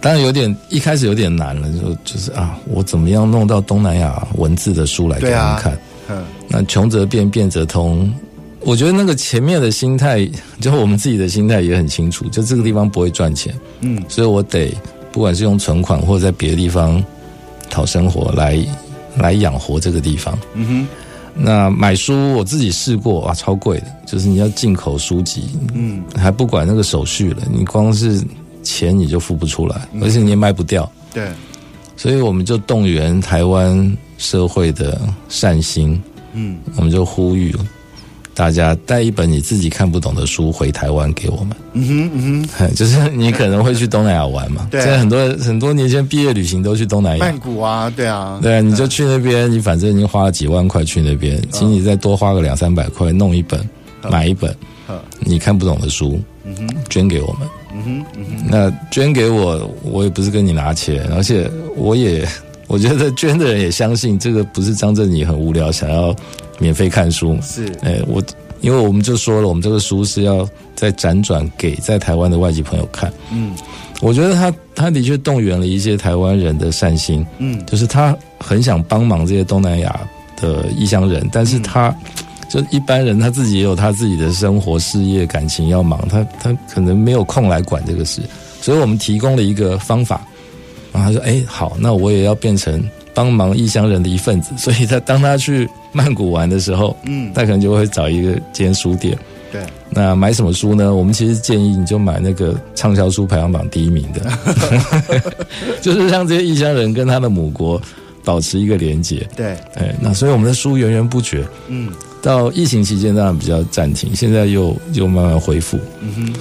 [0.00, 5.78] 当然有点一开始有点难了，就就是啊，我怎么样弄到东南亚文字的书来给他们看？
[6.08, 8.12] 嗯、啊，那穷则变，变则通。
[8.64, 10.28] 我觉得那个前面的心态，
[10.60, 14.74] 就我们自己的心态也很清楚，就这个地方不会赚钱，嗯，所以我得
[15.12, 17.02] 不管是用存款或者在别的地方
[17.70, 18.58] 讨生活来
[19.16, 20.36] 来养活这个地方。
[20.54, 20.88] 嗯哼，
[21.34, 28.20] 那买书我自己试过啊，超贵的，就是你要进口书籍，嗯，还不管那个手续了，你光是。
[28.62, 30.90] 钱你就付不出来，而且你也卖不掉。
[30.94, 31.28] 嗯、对，
[31.96, 36.00] 所以我们就动员台湾社会的善心，
[36.32, 37.54] 嗯，我们就呼吁
[38.34, 41.56] 大家带一本你自己看不懂的书回台湾给我们。
[41.74, 53.60] 嗯哼嗯哼， 就是你可能会去东南亚玩嘛，对，现在很多很多年前毕业旅行都去东南亚，曼谷啊，对啊，对啊，你就去那边，你反正已经花了几万块去那边，请你再多花个两三百块弄一本，
[54.10, 54.54] 买一本，
[55.20, 57.46] 你看不懂的书，嗯哼，捐给我们。
[57.74, 62.26] 嗯哼，嗯哼，那捐给我，我也不是跟你拿钱，而且我也
[62.68, 66.14] 我觉得捐的人也相信这个不是张振你很无聊想要
[66.58, 68.22] 免费看书，是，哎，我
[68.60, 73.52] 因为我们就说了，我们这个书是要再辗转给在台湾的外籍朋友看，嗯，
[74.00, 80.00] 我觉得他他的确动员了一些台湾人的善心，嗯，就是他很想帮忙这些东南亚
[80.40, 81.88] 的异乡人，但是他。
[81.88, 81.96] 嗯
[82.52, 88.20] 就一般人他自己也有他自己的生活、事业、感情要忙，他他可能没有空来管这个事，
[88.60, 90.20] 所以我们提供了一个方法，
[90.92, 92.84] 然后他说：“哎，好，那我也要变成
[93.14, 99.16] 帮忙异乡人的一份子。”所以他当他去曼谷玩的时候，嗯，他可能就会找一个间书店。
[99.50, 100.94] 对，那买什么书呢？
[100.94, 104.20] 我们其实建议你就买那个畅销书排行榜第一名的，
[105.80, 107.80] 就是让这些异乡人跟他的母国
[108.24, 109.26] 保持一个连结。
[109.36, 111.46] 对，哎，那所以我们的书源源不绝。
[111.68, 115.78] 嗯，到疫情期间当然比较暂停，现在又又慢慢恢复。
[116.00, 116.34] 嗯哼。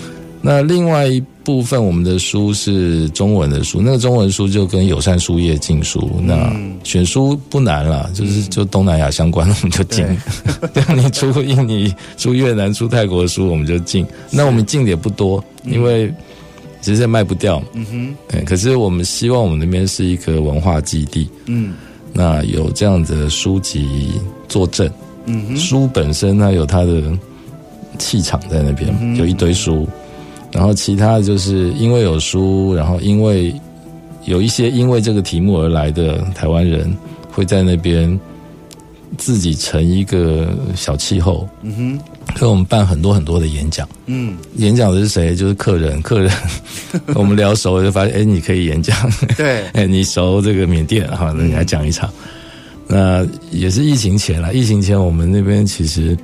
[0.44, 6.10] 那另外一部分，我们的书是中文的书，那个中文书就跟友善书业进书。
[6.24, 6.52] 那
[6.84, 10.04] 选书不难啦，就是就东南亚相关的我们就进。
[10.74, 14.04] 让 你出印尼、出越南、出泰国的书，我们就进。
[14.32, 16.12] 那我们进的也不多，因为
[16.82, 17.62] 其实也卖不掉。
[17.74, 17.86] 嗯
[18.32, 18.44] 哼。
[18.44, 21.30] 可是我们希望我们那边是一个文化基地。
[21.46, 21.76] 嗯。
[22.14, 24.10] 那有这样的书籍
[24.48, 24.92] 坐镇。
[25.26, 25.58] 嗯哼。
[25.58, 27.02] 书本身它有它的
[27.98, 29.88] 气场在那边，有一堆书。
[30.52, 33.56] 然后其他的就是因为有书，然后因为
[34.26, 36.94] 有一些因为这个题目而来的台湾人
[37.32, 38.20] 会在那边
[39.18, 41.48] 自己成一个小气候。
[41.62, 42.00] 嗯哼，
[42.38, 43.88] 所以我们办很多很多的演讲。
[44.08, 45.34] 嗯，演讲的是谁？
[45.34, 46.30] 就是客人，客人
[47.16, 48.94] 我们聊熟了就发现，哎，你可以演讲。
[49.38, 52.10] 对， 哎，你熟这个缅甸，好，那你来讲一场。
[52.88, 56.18] 那也是疫情前了，疫情前我们那边其实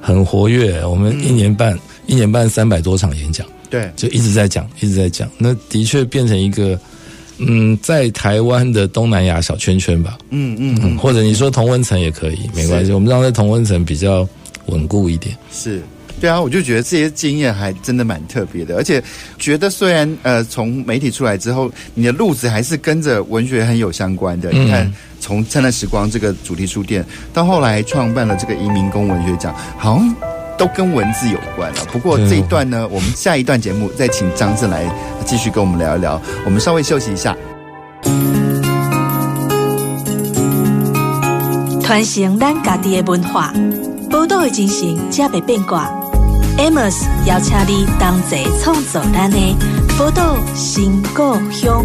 [0.00, 1.78] 很活跃，我们一年半。
[2.08, 5.28] 一年半三百多场演讲，对，就一直在讲，一直在讲。
[5.36, 6.80] 那的确变成一个，
[7.36, 10.16] 嗯，在台湾的东南亚小圈圈吧。
[10.30, 12.92] 嗯嗯嗯，或者你说同温层也可以，没关系。
[12.92, 14.26] 我们让在同温层比较
[14.68, 15.36] 稳固一点。
[15.52, 15.82] 是，
[16.20, 19.02] 对啊，我就觉得这些经验还真的蛮特别的，而且
[19.38, 24.50] 觉得虽然呃从媒体出来之后，你的路子还是跟着文学很有相关的。
[24.52, 30.14] 嗯、你看，从灿烂时光这个主题书店，到后来创办了这个移民工文学奖，好像。
[30.58, 31.84] 都跟文字有关了。
[31.92, 34.84] 不过这一段呢，我们下一段节目再请张正来
[35.24, 36.20] 继续跟我们聊一聊。
[36.44, 37.36] 我们稍微休息一下。
[41.80, 43.54] 传承咱家己的文化，
[44.10, 45.88] 宝岛的精神才袂变卦。
[46.58, 49.38] Amos 邀请你同齐创造咱的
[49.96, 51.84] 宝岛新故乡。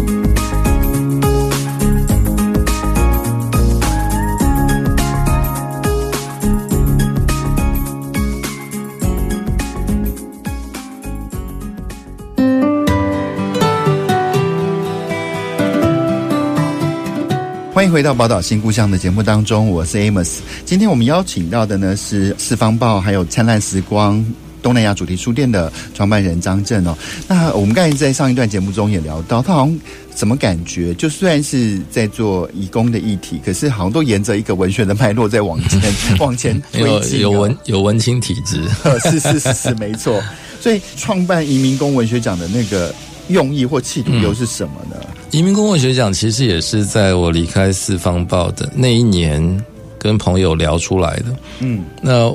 [17.72, 20.38] 欢迎回到宝岛新故乡的节目当中，我是 Amos。
[20.64, 24.24] 今天我们邀请到的呢是四方报还有灿烂时光
[24.64, 26.96] 东南亚主题书店的创办人张震哦。
[27.28, 29.80] 那我们刚才在上一段节目中也聊到，他好像
[30.14, 30.94] 怎么感觉？
[30.94, 35.80] 就虽然是在做移工的议题，可是好像都沿着一个文学的脉络在往前
[36.18, 37.20] 往前推进。
[37.20, 38.62] 有有文有文青体质，
[39.10, 40.20] 是是是是没错。
[40.60, 42.94] 所以创办移民工文学奖的那个
[43.28, 44.96] 用意或企图又是什么呢？
[45.00, 49.64] 嗯移民工文学奖其实也是在我离开四方报的那一年
[49.98, 51.24] 跟朋友聊出来的。
[51.58, 52.32] 嗯，那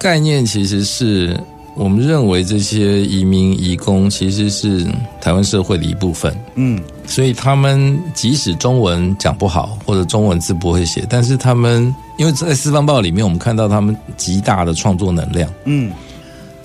[0.00, 1.38] 概念其实是
[1.76, 4.86] 我们认为这些移民移工其实是
[5.20, 6.34] 台湾社会的一部分。
[6.54, 15.48] 嗯，所以他们即使中文讲不好或者中文字不会写，但是他们因为在四方报里面，我们看到他们极大的创作能量。
[15.66, 15.92] 嗯，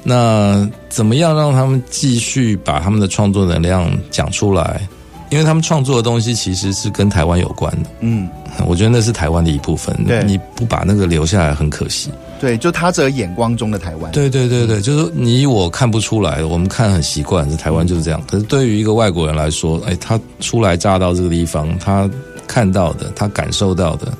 [0.01, 4.81] 那怎么样让他们继续把他们的创作能量讲出来？
[5.29, 8.29] 因为他们创作的东西其实是跟台湾有关的，嗯，
[8.65, 9.93] 我觉得那是台湾的一部分。
[10.05, 12.09] 对，你不把那个留下来很可惜。
[12.45, 14.11] 对，就他这眼光中的台湾。
[14.11, 18.21] 对对对对，就是你我看不出来，我们看很习惯，这台湾就是这样。
[18.29, 22.09] 可是对于一个外国人来说，哎，他初来乍到这个地方，他
[22.47, 24.13] 看到的，他感受到的。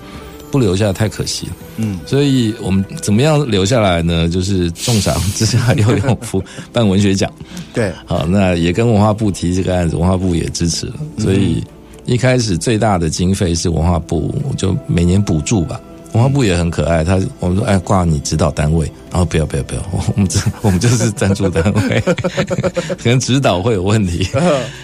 [0.52, 4.30] 不留下来太可惜了，嗯，所以我们怎么样留下来呢？
[4.30, 7.30] 就是重赏之下有勇夫办文学奖，
[7.74, 11.62] 对，好，那也跟文化部提这个案子，文化部也支持了，所以
[12.06, 15.78] 一开始最大的经费是文化部，就每年补助吧。
[16.16, 19.82] 文化部也很可爱，他我们说哎挂你指导单位，然后不要不要不要，
[20.16, 22.02] 我们这我们就是赞助单位，
[22.98, 24.28] 可能指导会有问题。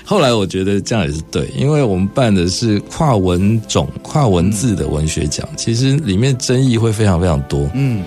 [0.04, 7.70] 后来我觉得这样也是对，因为我们办的是跨文种、跨文字的文学奖，其实里面争议会非常非常多。
[7.74, 8.04] 嗯。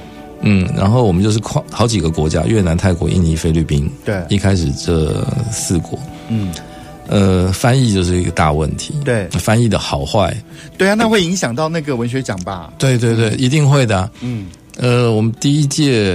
[0.47, 5.99] 嗯，然后我们就是跨好几个国家，越南、泰国、印尼、菲律宾，对，一开始这四国，
[6.29, 6.53] 嗯。
[7.09, 8.95] 呃，翻译就是一个大问题。
[9.05, 10.35] 对，翻译的好坏，
[10.79, 12.73] 对啊，那会影响到那个文学奖吧？
[12.79, 14.11] 对对对，一定会的啊。
[14.21, 14.47] 嗯，
[14.79, 16.15] 呃，我们第一届，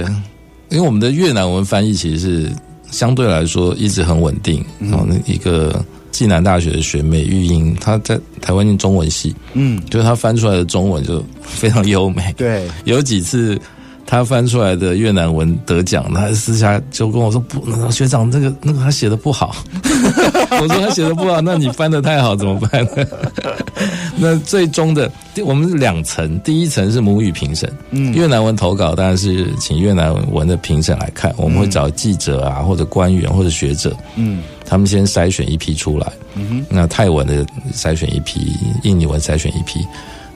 [0.68, 2.52] 因为我们的越南文翻译其实是
[2.90, 4.64] 相对来说一直很稳定。
[4.78, 12.32] 然后那一个暨南大学的学妹玉英，她在台湾念中文系，嗯，就是她翻出来的中文就非常优美。
[12.36, 13.60] 对，有几次。
[14.10, 19.54] 他翻出来的越南文得奖，他私下就跟我说：“不，学长，那个那个他写的不好。
[20.60, 23.06] ”我说：“他写的不好，那你翻的太好怎么办呢？”
[24.18, 25.08] 那最终的
[25.44, 39.78] 我们是两层，第一层是母语评审，嗯，越南文投稿当然是请越南文的评审来看，我们会找记者啊或者官员或者学者，嗯，他们先筛选一批出来，嗯哼，那泰文的筛选一批，印尼文筛选一批，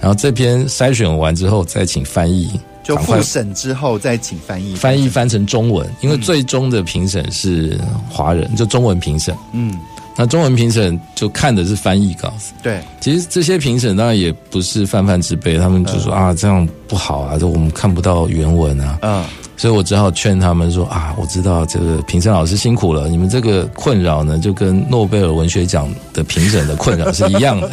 [0.01, 2.49] 然后这篇筛选完之后再请翻译。
[2.85, 7.81] 就复审之后再请翻译，翻译翻成中文，因为最终的评审是
[8.11, 9.35] 华人，就中文评审。
[9.53, 9.77] 嗯，
[10.17, 12.53] 那中文评审就看的是翻译稿子。
[12.63, 18.99] 对，其实这些评审当然也不是泛泛之辈，他们就说啊，这样不好啊，就我们看不到原文啊。
[19.03, 19.25] 嗯。
[19.57, 27.71] 所以我只好劝他们说啊，我知道这个评审老师辛苦了，你们这个困扰呢，就跟诺贝尔文学奖的评审的困扰是一样的。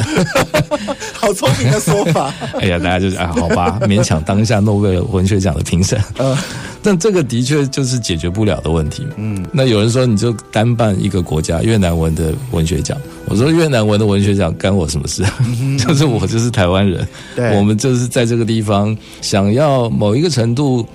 [1.12, 2.32] 好聪明的说法。
[2.62, 6.00] 哎呀，大家就是啊，好吧，勉强当一下诺贝尔文学奖的评审。
[6.20, 6.38] 嗯，
[6.84, 9.06] 但这个的确就是解决不了的问题。
[9.18, 15.24] 嗯，那有人说你就单办一个国家越南文的文学奖，我说越南文的文学奖干我什么事？
[15.40, 20.86] 嗯、 就是我就是台湾人，对，我们就是在这个地方想要某一个程度。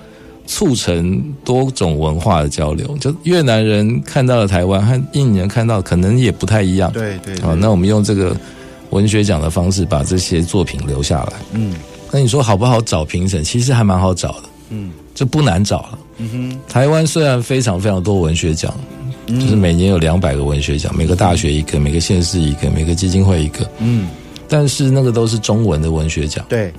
[0.49, 6.89] 促成多种文化的交流，就越南人看到了台湾和印尼人看到可能也不太一样。
[6.93, 8.37] 对对，好，那我们用这个
[8.91, 11.33] 文学奖的方式把这些作品留下来。
[11.51, 11.75] 嗯，
[12.13, 13.43] 那你说好不好找评审？
[13.43, 14.45] 其实还蛮好找的。
[14.71, 15.99] 嗯，就不难找了。
[16.19, 18.73] 嗯哼，台湾虽然非常非常多文学奖，
[19.27, 23.69] 就是每年有两百个文学奖，每个大学一个，每个县市一个，每个基金会一个。
[23.81, 24.07] 嗯，
[24.49, 26.47] 但是那个都是中文的文学奖。
[26.49, 26.73] 对，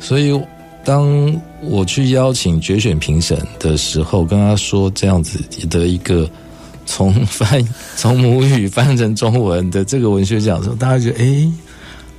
[0.00, 0.36] 所以。
[0.84, 5.38] 当我去邀请决选评审的时候，跟他说这样子
[5.70, 6.28] 的一个
[6.86, 11.48] 从翻 从母语翻成中文的这个文学奖的时候，大家觉得哎，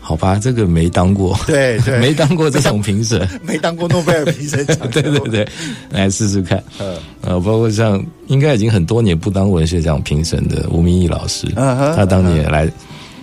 [0.06, 5.48] 好吧，这个没当过，对对， 没当过这种评审， 没当过诺贝尔评审奖， 对对对，
[5.90, 12.70] 来试试看，呃呃，包括像应该已经很多年不当文学奖评审的吴明义老师，嗯他当年也来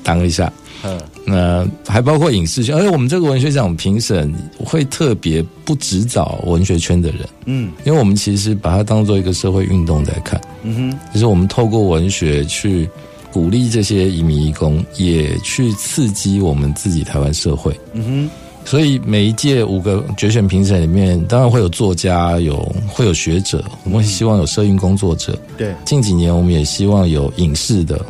[0.03, 0.51] 当一下。
[0.83, 12.89] 嗯，那还包括影视圈，而且我们这个文学奖评审会特别不只找文学圈的人，嗯，因为我们其实把它当做一个社会运动在看，嗯哼，就是我们透过文学去
[13.33, 18.31] 鼓励这些移民义工，也去刺激我们自己台湾社会，嗯哼，
[18.65, 22.57] 所以每一届五个决选评审里面，当然会有作家，有
[22.89, 28.05] 会有学者，我们希望有社运工作者，对，近几年我们也希望有影视的。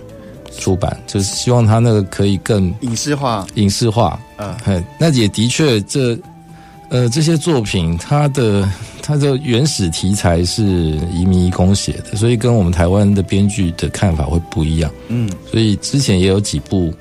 [0.59, 4.21] 出版就是希望他那个可以更影视化，影视化，
[4.67, 6.19] 嗯，那也的确，这
[6.91, 8.69] 呃这些作品，它的
[9.01, 10.63] 它的原始题材是
[11.13, 16.93] 移民移工写的，所以跟我们台湾的编剧的看法会不一样，嗯，所以之前也有几部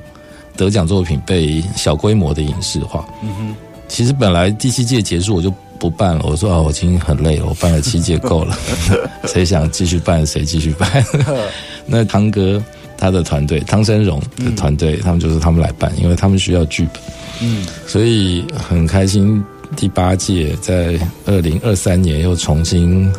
[0.56, 3.56] 得奖作品被小规模的影视化，嗯哼，
[3.88, 8.58] 其实本来第七届结束我就不办了，我说啊，我已经很累了，我办了七届够了，
[9.28, 11.06] 谁想继续办谁继续办，
[11.86, 12.64] 那汤哥。
[13.02, 17.02] 他的团队汤生荣的团队，嗯、他们就是他们来办，因为他们需要剧本，
[17.40, 19.42] 嗯，所以很开心。
[19.76, 23.12] 第八届在二零二三年又重新，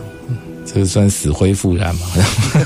[0.67, 2.07] 这个算死灰复燃嘛，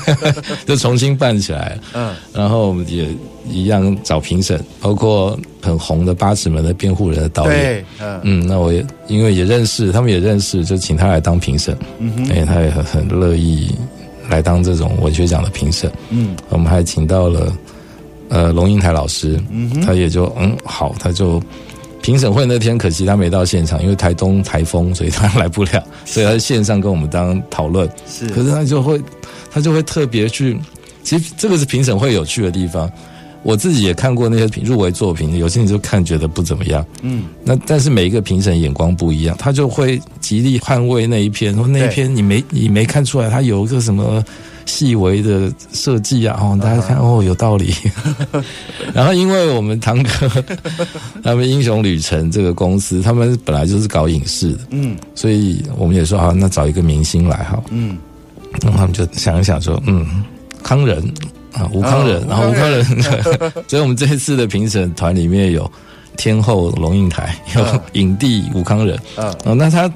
[0.65, 1.79] 就重新办起来。
[1.93, 3.07] 嗯，然后我们也
[3.49, 8.19] 一样找评审，包括很红的八尺门的辩护人的导演，嗯。
[8.23, 13.73] 嗯，那我也因为也认识，他们也认识，就请他来当评审，嗯哼，因为他也很很乐意。
[14.27, 17.55] 来当这种文学奖的评审，嗯，我们还请到了
[18.29, 21.39] 呃龙应台老师，嗯哼，他也就嗯好，他就
[22.05, 29.01] 评审会那天可惜他没到现场，因为台东台风，所以他来不了，所以他在线上跟我们当讨论，是，可是他就会
[29.51, 30.59] 他就会特别去，
[31.01, 32.87] 其实这个是评审会有趣的地方。
[33.45, 44.25] 我自己也看过那些入围作品，有些你就看觉得不怎么样，嗯，那但是每一个评审眼光不一样，他就会极力捍卫那一篇，说那一篇你没你没看出来，他有一个什么
[44.65, 47.71] 细微的设计啊，哦，大家看哦有道理。
[48.95, 50.43] 然后因为我们堂哥
[51.23, 57.95] 他们英雄旅程这个公司，他们本来就是搞影视的，嗯，所以我们也说好，那找一个明星来哈，嗯，
[58.63, 60.23] 然后他们就想一想说，嗯，
[60.63, 61.07] 康仁。
[61.55, 62.83] 啊，吴康仁，然后吴康仁，
[63.67, 65.71] 所以我们这一次的评审团里面有
[66.17, 69.89] 天后龙应台，有影帝吴康仁，嗯，那他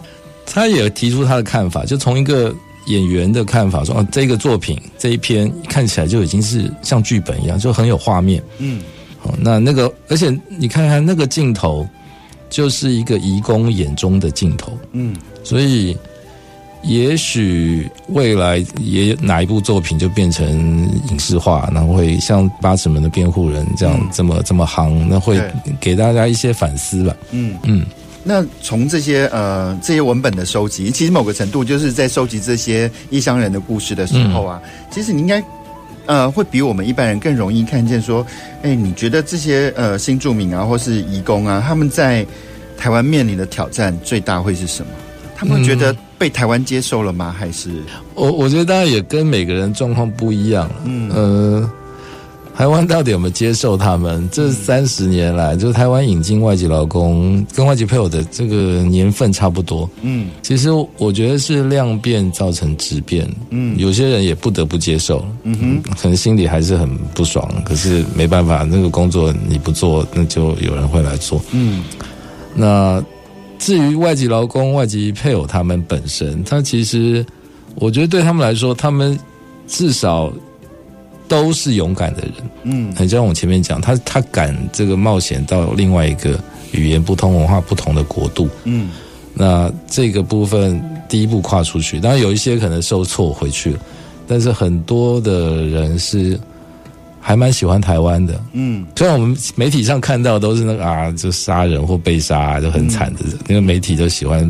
[0.45, 2.55] 他也提出他的看法，就从一个
[2.87, 8.81] 演员的看法说，啊，这个作品这一篇看起来就已经是像剧本一样，就很有画面，嗯，
[9.19, 11.85] 好那那个，而且你看看那个镜头，
[12.49, 15.97] 就是一个移工眼中的镜头，嗯，所以。
[16.81, 20.47] 也许未来也哪一部作品就变成
[21.09, 25.41] 影视化，然后会像《八尺门的辩护人》这样、嗯、这么这么行，那会
[25.79, 27.15] 给大家一些反思吧。
[27.31, 27.85] 嗯嗯。
[28.23, 35.43] 那从这些呃这些文本的收集，其实某个程度就是在收集这些异乡人的故事的时候啊，嗯、其实你应该
[36.05, 38.25] 呃会比我们一般人更容易看见说，
[38.61, 42.25] 哎，你觉得这些呃新住民啊，或是移工啊，他们在
[42.77, 44.91] 台湾面临的挑战最大会是什么？
[45.35, 47.33] 他们会觉得被台湾接受了吗？
[47.35, 47.71] 还是
[48.13, 50.69] 我我觉得当然也跟每个人状况不一样。
[50.85, 51.71] 嗯呃。
[52.55, 54.27] 台湾到底有没有接受他们？
[54.33, 59.89] 这三十年来，就是台湾引进外籍劳工跟外籍配偶的这个年份差不多。
[60.01, 60.67] 嗯，其实
[60.97, 63.25] 我觉得是量变造成质变。
[63.51, 65.25] 嗯，有些人也不得不接受。
[65.43, 71.41] 嗯哼，可能心里还是很不爽，可是没办法，那个工作你不做，那就有人会来做。
[71.53, 71.81] 嗯，
[72.53, 73.01] 那
[73.59, 77.23] 至于外籍劳工、外籍配偶他们本身，他其实
[77.75, 79.15] 我觉得对他们来说，他们
[79.67, 80.33] 至少。
[81.27, 82.31] 都是勇敢的人，
[82.63, 86.39] 嗯，很像我前面讲，他他敢这个冒险到另外一个
[86.71, 88.89] 语言不通、文化不同的国度，嗯，
[89.35, 93.79] 那这个部分第一步跨出去，当然有一些可能受挫回去了，
[94.27, 96.35] 但是很多的人是
[97.19, 103.25] 还蛮喜欢台湾的，嗯，虽然我们媒体上看到都是那个啊，就杀人或被杀就很惨的。
[103.25, 104.49] 人，因为媒体都喜欢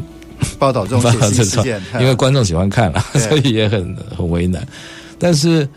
[0.58, 4.66] 报道这种 事件， 因为观众喜欢看了，所以也很很为难，
[5.18, 5.68] 但是。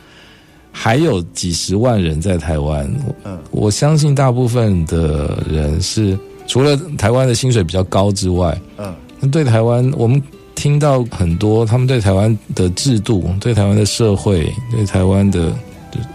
[0.74, 2.90] 还有几十万人在台湾，
[3.24, 10.20] 嗯，我相信大部分的人是除了台湾的薪水比较高之外，嗯，对台湾，我们
[10.54, 15.54] 听到很多他们对台湾的制度、对台湾的社会、对台湾的，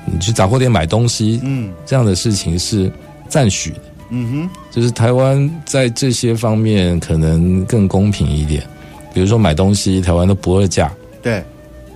[0.06, 2.92] 你去杂货店买东西，嗯，这样的事情是
[3.28, 8.64] 赞许的，嗯哼，就是台湾在这些方面可能更公平一点，
[9.14, 11.44] 比如说买东西，台湾都不二价，对。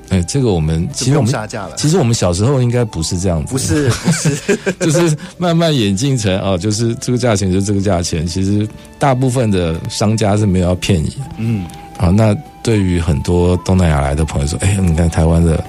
[0.10, 1.34] 哎，这个我们其实我们
[1.78, 4.36] 其实我们小时候应该不是这样子，不是不是，
[4.82, 8.28] 就是慢慢演进成哦，就是这个价钱就是这个价钱。
[8.28, 8.68] 其实
[9.00, 11.66] 大部分的商家是没有要骗你的，嗯，
[11.98, 15.64] 好，那对于很多东南亚来的朋友说，哎，你看台湾的，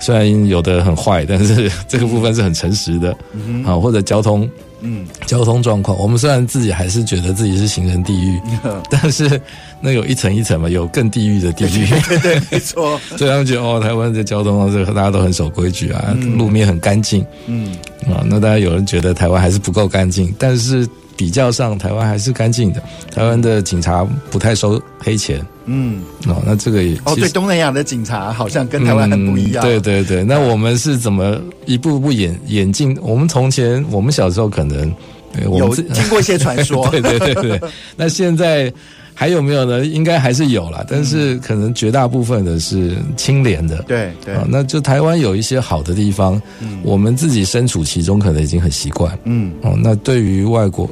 [0.00, 4.48] 虽然有的很坏，但是 这个部分是很诚实的，嗯，好，或者交通。
[4.82, 9.40] 嗯，交通状况，我们虽然自己还是觉得自己是行人地狱，嗯、 但是
[9.80, 13.00] 那有一层一层嘛，有更地狱的地狱，对，对，对，没错。
[13.16, 17.74] 所以他们觉得哦，台湾的交通这个大家都很守规矩啊，嗯、路面很干净，嗯
[18.04, 20.86] 啊，那当然有人觉得台湾还是不够干净，但是。
[21.16, 22.82] 比较上，台湾还是干净的。
[23.10, 25.44] 台湾的警察不太收黑钱。
[25.64, 29.64] 嗯，哦，那这个也哦，对，东南亚的警察好像跟台湾很不一样。
[29.64, 32.96] 嗯、对对对，那我们是怎么一步步演演进？
[33.00, 34.94] 我们从前，我们小时候可能
[35.46, 36.86] 我们有听过一些传说。
[36.92, 37.60] 对对对对，
[37.96, 38.72] 那现在。
[39.18, 39.82] 还有没有呢？
[39.86, 43.82] 应该还是有啦，但是可能绝大部分的是清廉的。
[43.88, 49.18] 对对，那就台湾有一些好的地方，嗯，我们自己身处其中，可能已经很习惯。
[49.24, 50.86] 嗯，哦，那对于外国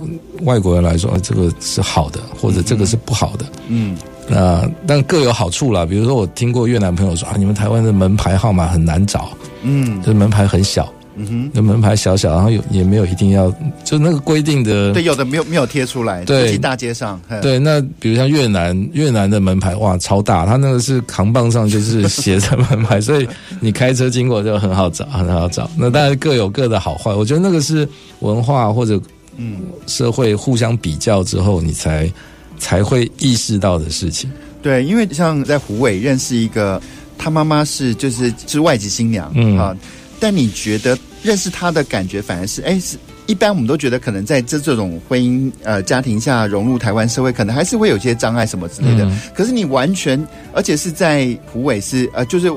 [0.44, 3.44] 外国人来说，这个是好的，或者这个是不好的。
[3.68, 3.94] 嗯，
[4.26, 5.84] 那但各有好处啦。
[5.84, 9.28] 比如说，我听过越南朋友说啊，你们台湾的门牌号码很难找，
[9.62, 10.90] 嗯，这门牌很小。
[11.16, 13.48] 嗯哼，那门牌小小，然后有也没有一定要，
[13.84, 23.28] 就那个规定的，对，有的没有没有贴出来，对，大街上，对，那比如像越南，越南的门牌哇超大，它那个是扛棒上就是写着门牌，所以
[23.60, 25.70] 你开车经过就很好找，很好找。
[25.76, 27.88] 那当然各有各的好坏，我觉得那个是
[28.18, 29.00] 文化或者
[29.36, 32.12] 嗯社会互相比较之后，你才
[32.58, 34.28] 才会意识到的事情。
[34.60, 36.82] 对，因为像在湖尾认识一个，
[37.16, 39.76] 他妈妈是就是是外籍新娘，嗯啊。
[40.20, 42.96] 但你觉得认识他的感觉反而是，哎，是
[43.26, 49.04] 一般我们都觉得可能在这这种婚姻呃家庭下融入台湾社会，可能还是会有些障碍什么之类的。
[49.04, 52.50] 嗯、可是你完全，而且是在湖尾是呃，就是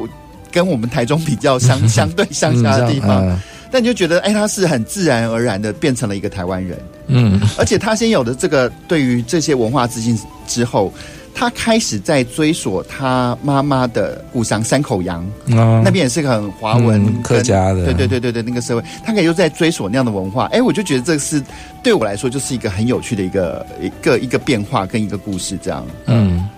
[0.51, 3.39] 跟我们台中比较相 相对乡下的地方，
[3.71, 6.77] 但你就觉得，哎，他是很自然而然的变成了一个台湾人。
[7.07, 10.93] 嗯，而且他先有的这个对于这些文化自信之后。
[11.39, 20.45] 他开始在追索他妈妈的故乡山口洋，哦、那边也是个很华文、嗯、客家的，对对对对对，那个社会，他可以就在追索那样的文化。
[20.45, 21.39] 哎，我就觉得这是
[21.83, 25.85] 对我来说就是一个很有趣的一个一个一个变化跟一个故事，这样。
[26.07, 26.49] 嗯，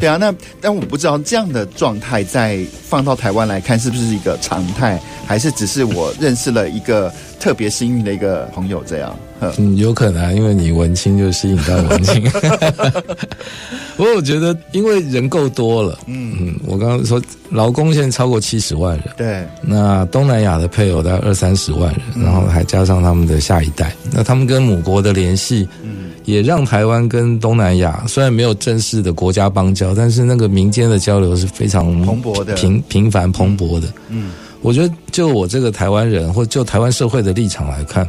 [0.00, 9.14] 对啊，那但我不知道这样的状态在放到台湾来看是不是一个常态，还是只是我认识了一个特别幸运的一个朋友这样。
[9.56, 12.22] 嗯，有可能，因为你文青就吸引到文青。
[13.96, 33.88] 不过我觉得，因为人够多了，嗯嗯，我刚刚说劳工现在超过七十万人，对，那东南亚的配偶大概二三十万人，嗯、然后还加上他们的下一代，那他们跟母国的联系，嗯，也让台湾跟东南亚虽然没有正式的国家邦交，但是那个民间的交流是非常蓬勃的、频频繁蓬勃的。
[34.08, 38.08] 嗯，我觉得就我这个台湾人，或就台湾社会的立场来看。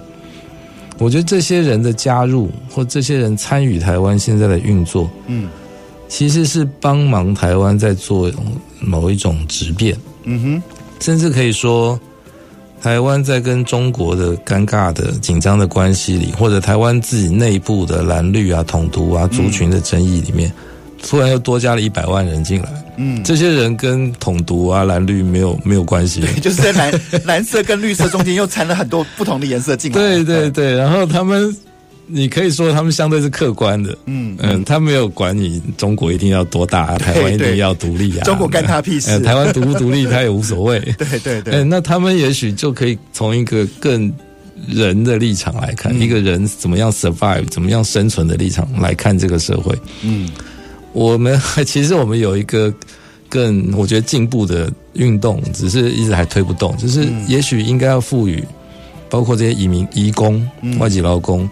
[0.99, 5.49] 我觉得这些人的加入或这些人参与台湾现在的运作，嗯，
[6.07, 8.32] 其实是帮忙台湾在做
[8.80, 9.97] 某一种质变。
[10.26, 10.64] 嗯哼，
[10.99, 11.99] 甚至可以说，
[12.82, 20.49] 台湾在跟中国的尴尬的紧张的关系里，或者台湾自己内部的蓝绿啊、统独啊、族群的争议里面。
[20.49, 20.67] 嗯
[21.03, 26.93] 突然又多加了一百万人进来，嗯，这些人跟统独啊、蓝绿没有没有关系，对，就是在蓝
[27.25, 31.57] 蓝色跟绿色中间又掺了很多不同的颜色进来，对对对，然后他们，
[32.08, 44.12] 你可以说他们相对是客观的，嗯嗯，他没有管你中国一定要多大，台湾一定要独立啊，中国干他屁事，台湾独不独立他也无所谓， 对对对，那他们也许就可以从一个更
[44.68, 50.30] 人的立场来看，一个人怎么样 survive，怎么样生存的立场来看这个社会，嗯。
[50.93, 52.74] 我们 其实我们有一个
[53.30, 56.76] 更我觉得进步的运动，只是一直还推不动。
[56.76, 58.43] 就是也许应该要赋予
[59.10, 60.45] 包括这些移民、移工、
[60.80, 61.49] 外籍劳工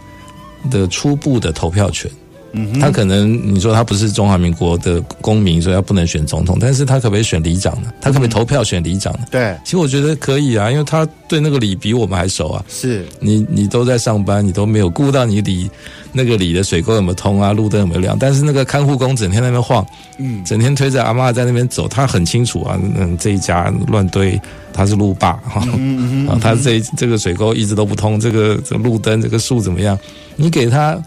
[0.69, 2.09] 的初步的投票权。
[2.51, 7.91] 嗯，他可能你说他不是中华民国的公民，所以他不能选总统，但是他可不可以选里长呢？
[8.01, 9.19] 他可不可以投票选里长呢？
[9.29, 12.63] 对，其实我觉得可以啊，因为他对那个里比我们还熟啊。
[12.67, 15.69] 是，你你都在上班，你都没有顾到你里
[16.11, 19.85] 那个里的水沟有没有通啊，路灯有没有亮，但是那个看护工整天在那边晃，
[20.17, 24.39] 嗯，整天推着阿嬷在那边走，他很清楚啊，嗯，这一家乱堆，
[24.73, 29.97] 他是路霸哈，嗯嗯，他这这个水沟一直都不通，这个这个路灯这个树怎么样？
[30.35, 30.99] 你给他。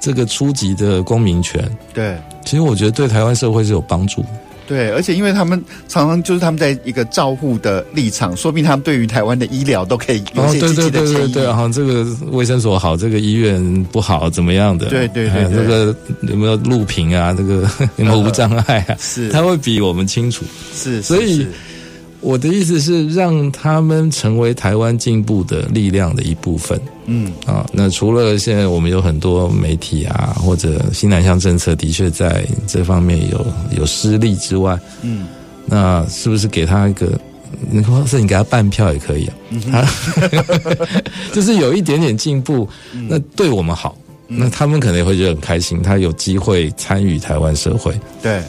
[0.00, 4.24] 这个初级的公民权，对，其实我觉得对台湾社会是有帮助。
[4.66, 10.92] 对，而且因为他们常常就是他们在一个照护的立场，说不定他们对于台湾的医疗都可以有些积极的建议。
[10.92, 14.86] 哦，对对对对对，好，这个卫生所好，这个医院不好，怎么样的？
[14.86, 17.34] 对对对，对，这个有没有录屏啊？
[17.34, 18.94] 这个 有没有无障碍啊？
[19.00, 20.44] 是，他会比我们清楚。
[20.72, 21.46] 是，所以。
[22.20, 26.80] 我的意思是让他们成为台湾进步的力量的一部分。
[27.06, 33.46] 嗯啊，那除了现在我们有很多媒体啊，或者新南向政策的确在这方面有
[33.78, 35.26] 有失利之外，嗯，
[35.66, 37.18] 那是不是给他一个？
[37.70, 39.34] 你说是你给他半票也可以啊，
[39.72, 39.84] 他
[41.34, 42.68] 就是有一点点进步，
[43.08, 43.96] 那对我们好，
[44.28, 47.98] 那他们可能也会觉得很开心，他有机会参与台湾社会。
[48.22, 48.40] 对。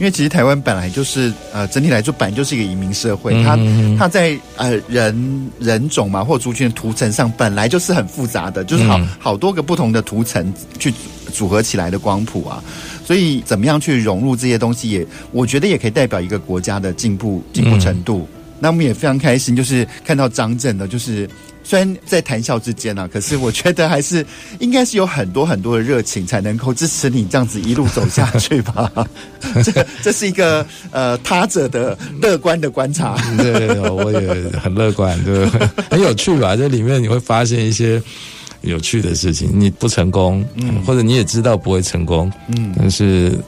[0.00, 3.54] 因为其实台湾本来就是呃，整体来说本来就是一个移民社会，它
[3.98, 10.90] 它在呃人人种嘛或族群的图层上本来就是很复杂的，就是好好多个不同的图层去
[11.30, 12.64] 组合起来的光谱啊，
[13.04, 18.26] 所以怎么样去融入这些东西也，也我觉得也可以代表一个国家的进步进步程度。
[18.58, 21.28] 那我们也非常开心，就是看到张震的，就是。
[21.70, 24.26] 虽然在谈笑之间啊，可是我觉得还是
[24.58, 28.90] 应该是有很多很多的热情，才能够支持你这样子一路走下去吧。
[29.62, 33.16] 这这是一个呃他者的乐观的观察。
[33.36, 35.46] 对，对，对，我也很乐观，对，
[35.88, 36.56] 很有趣吧？
[36.56, 38.02] 这里面你会发现一些
[38.62, 39.48] 有趣的事情。
[39.54, 43.38] 你不成功，嗯，或者你也知道不会成功，嗯，但是。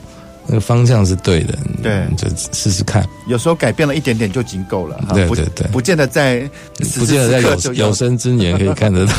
[0.47, 3.05] 那个方向是对的，对，就试试看。
[3.27, 6.41] 有时候改变了一点点就已经够了，对对对，不见得在，
[6.99, 9.13] 不见得在有有生之年可以看得到，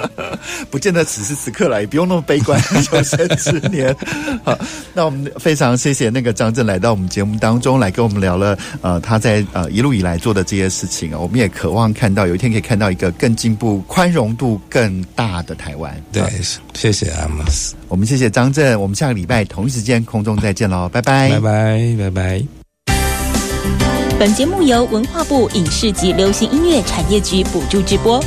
[0.68, 2.60] 不见得此时此刻来，也不用那么悲观。
[2.92, 3.94] 有生之年，
[4.42, 4.58] 好，
[4.92, 15.94] 那我们非常谢谢那个张震来到我们节目当中来跟我们聊了，呃，他在呃一路以来做的这些事情啊，我们也渴望看到有一天可以看到一个更进步、宽容度更大的台湾。
[16.12, 16.24] 对，
[16.74, 20.39] 谢谢阿姆斯，我们谢谢张震，我们下个礼拜同一时间空中。
[20.40, 22.42] 再见喽，拜拜，拜拜，拜拜。
[24.18, 28.22] 本节目由文化部影视及流行音乐产业局补助直播。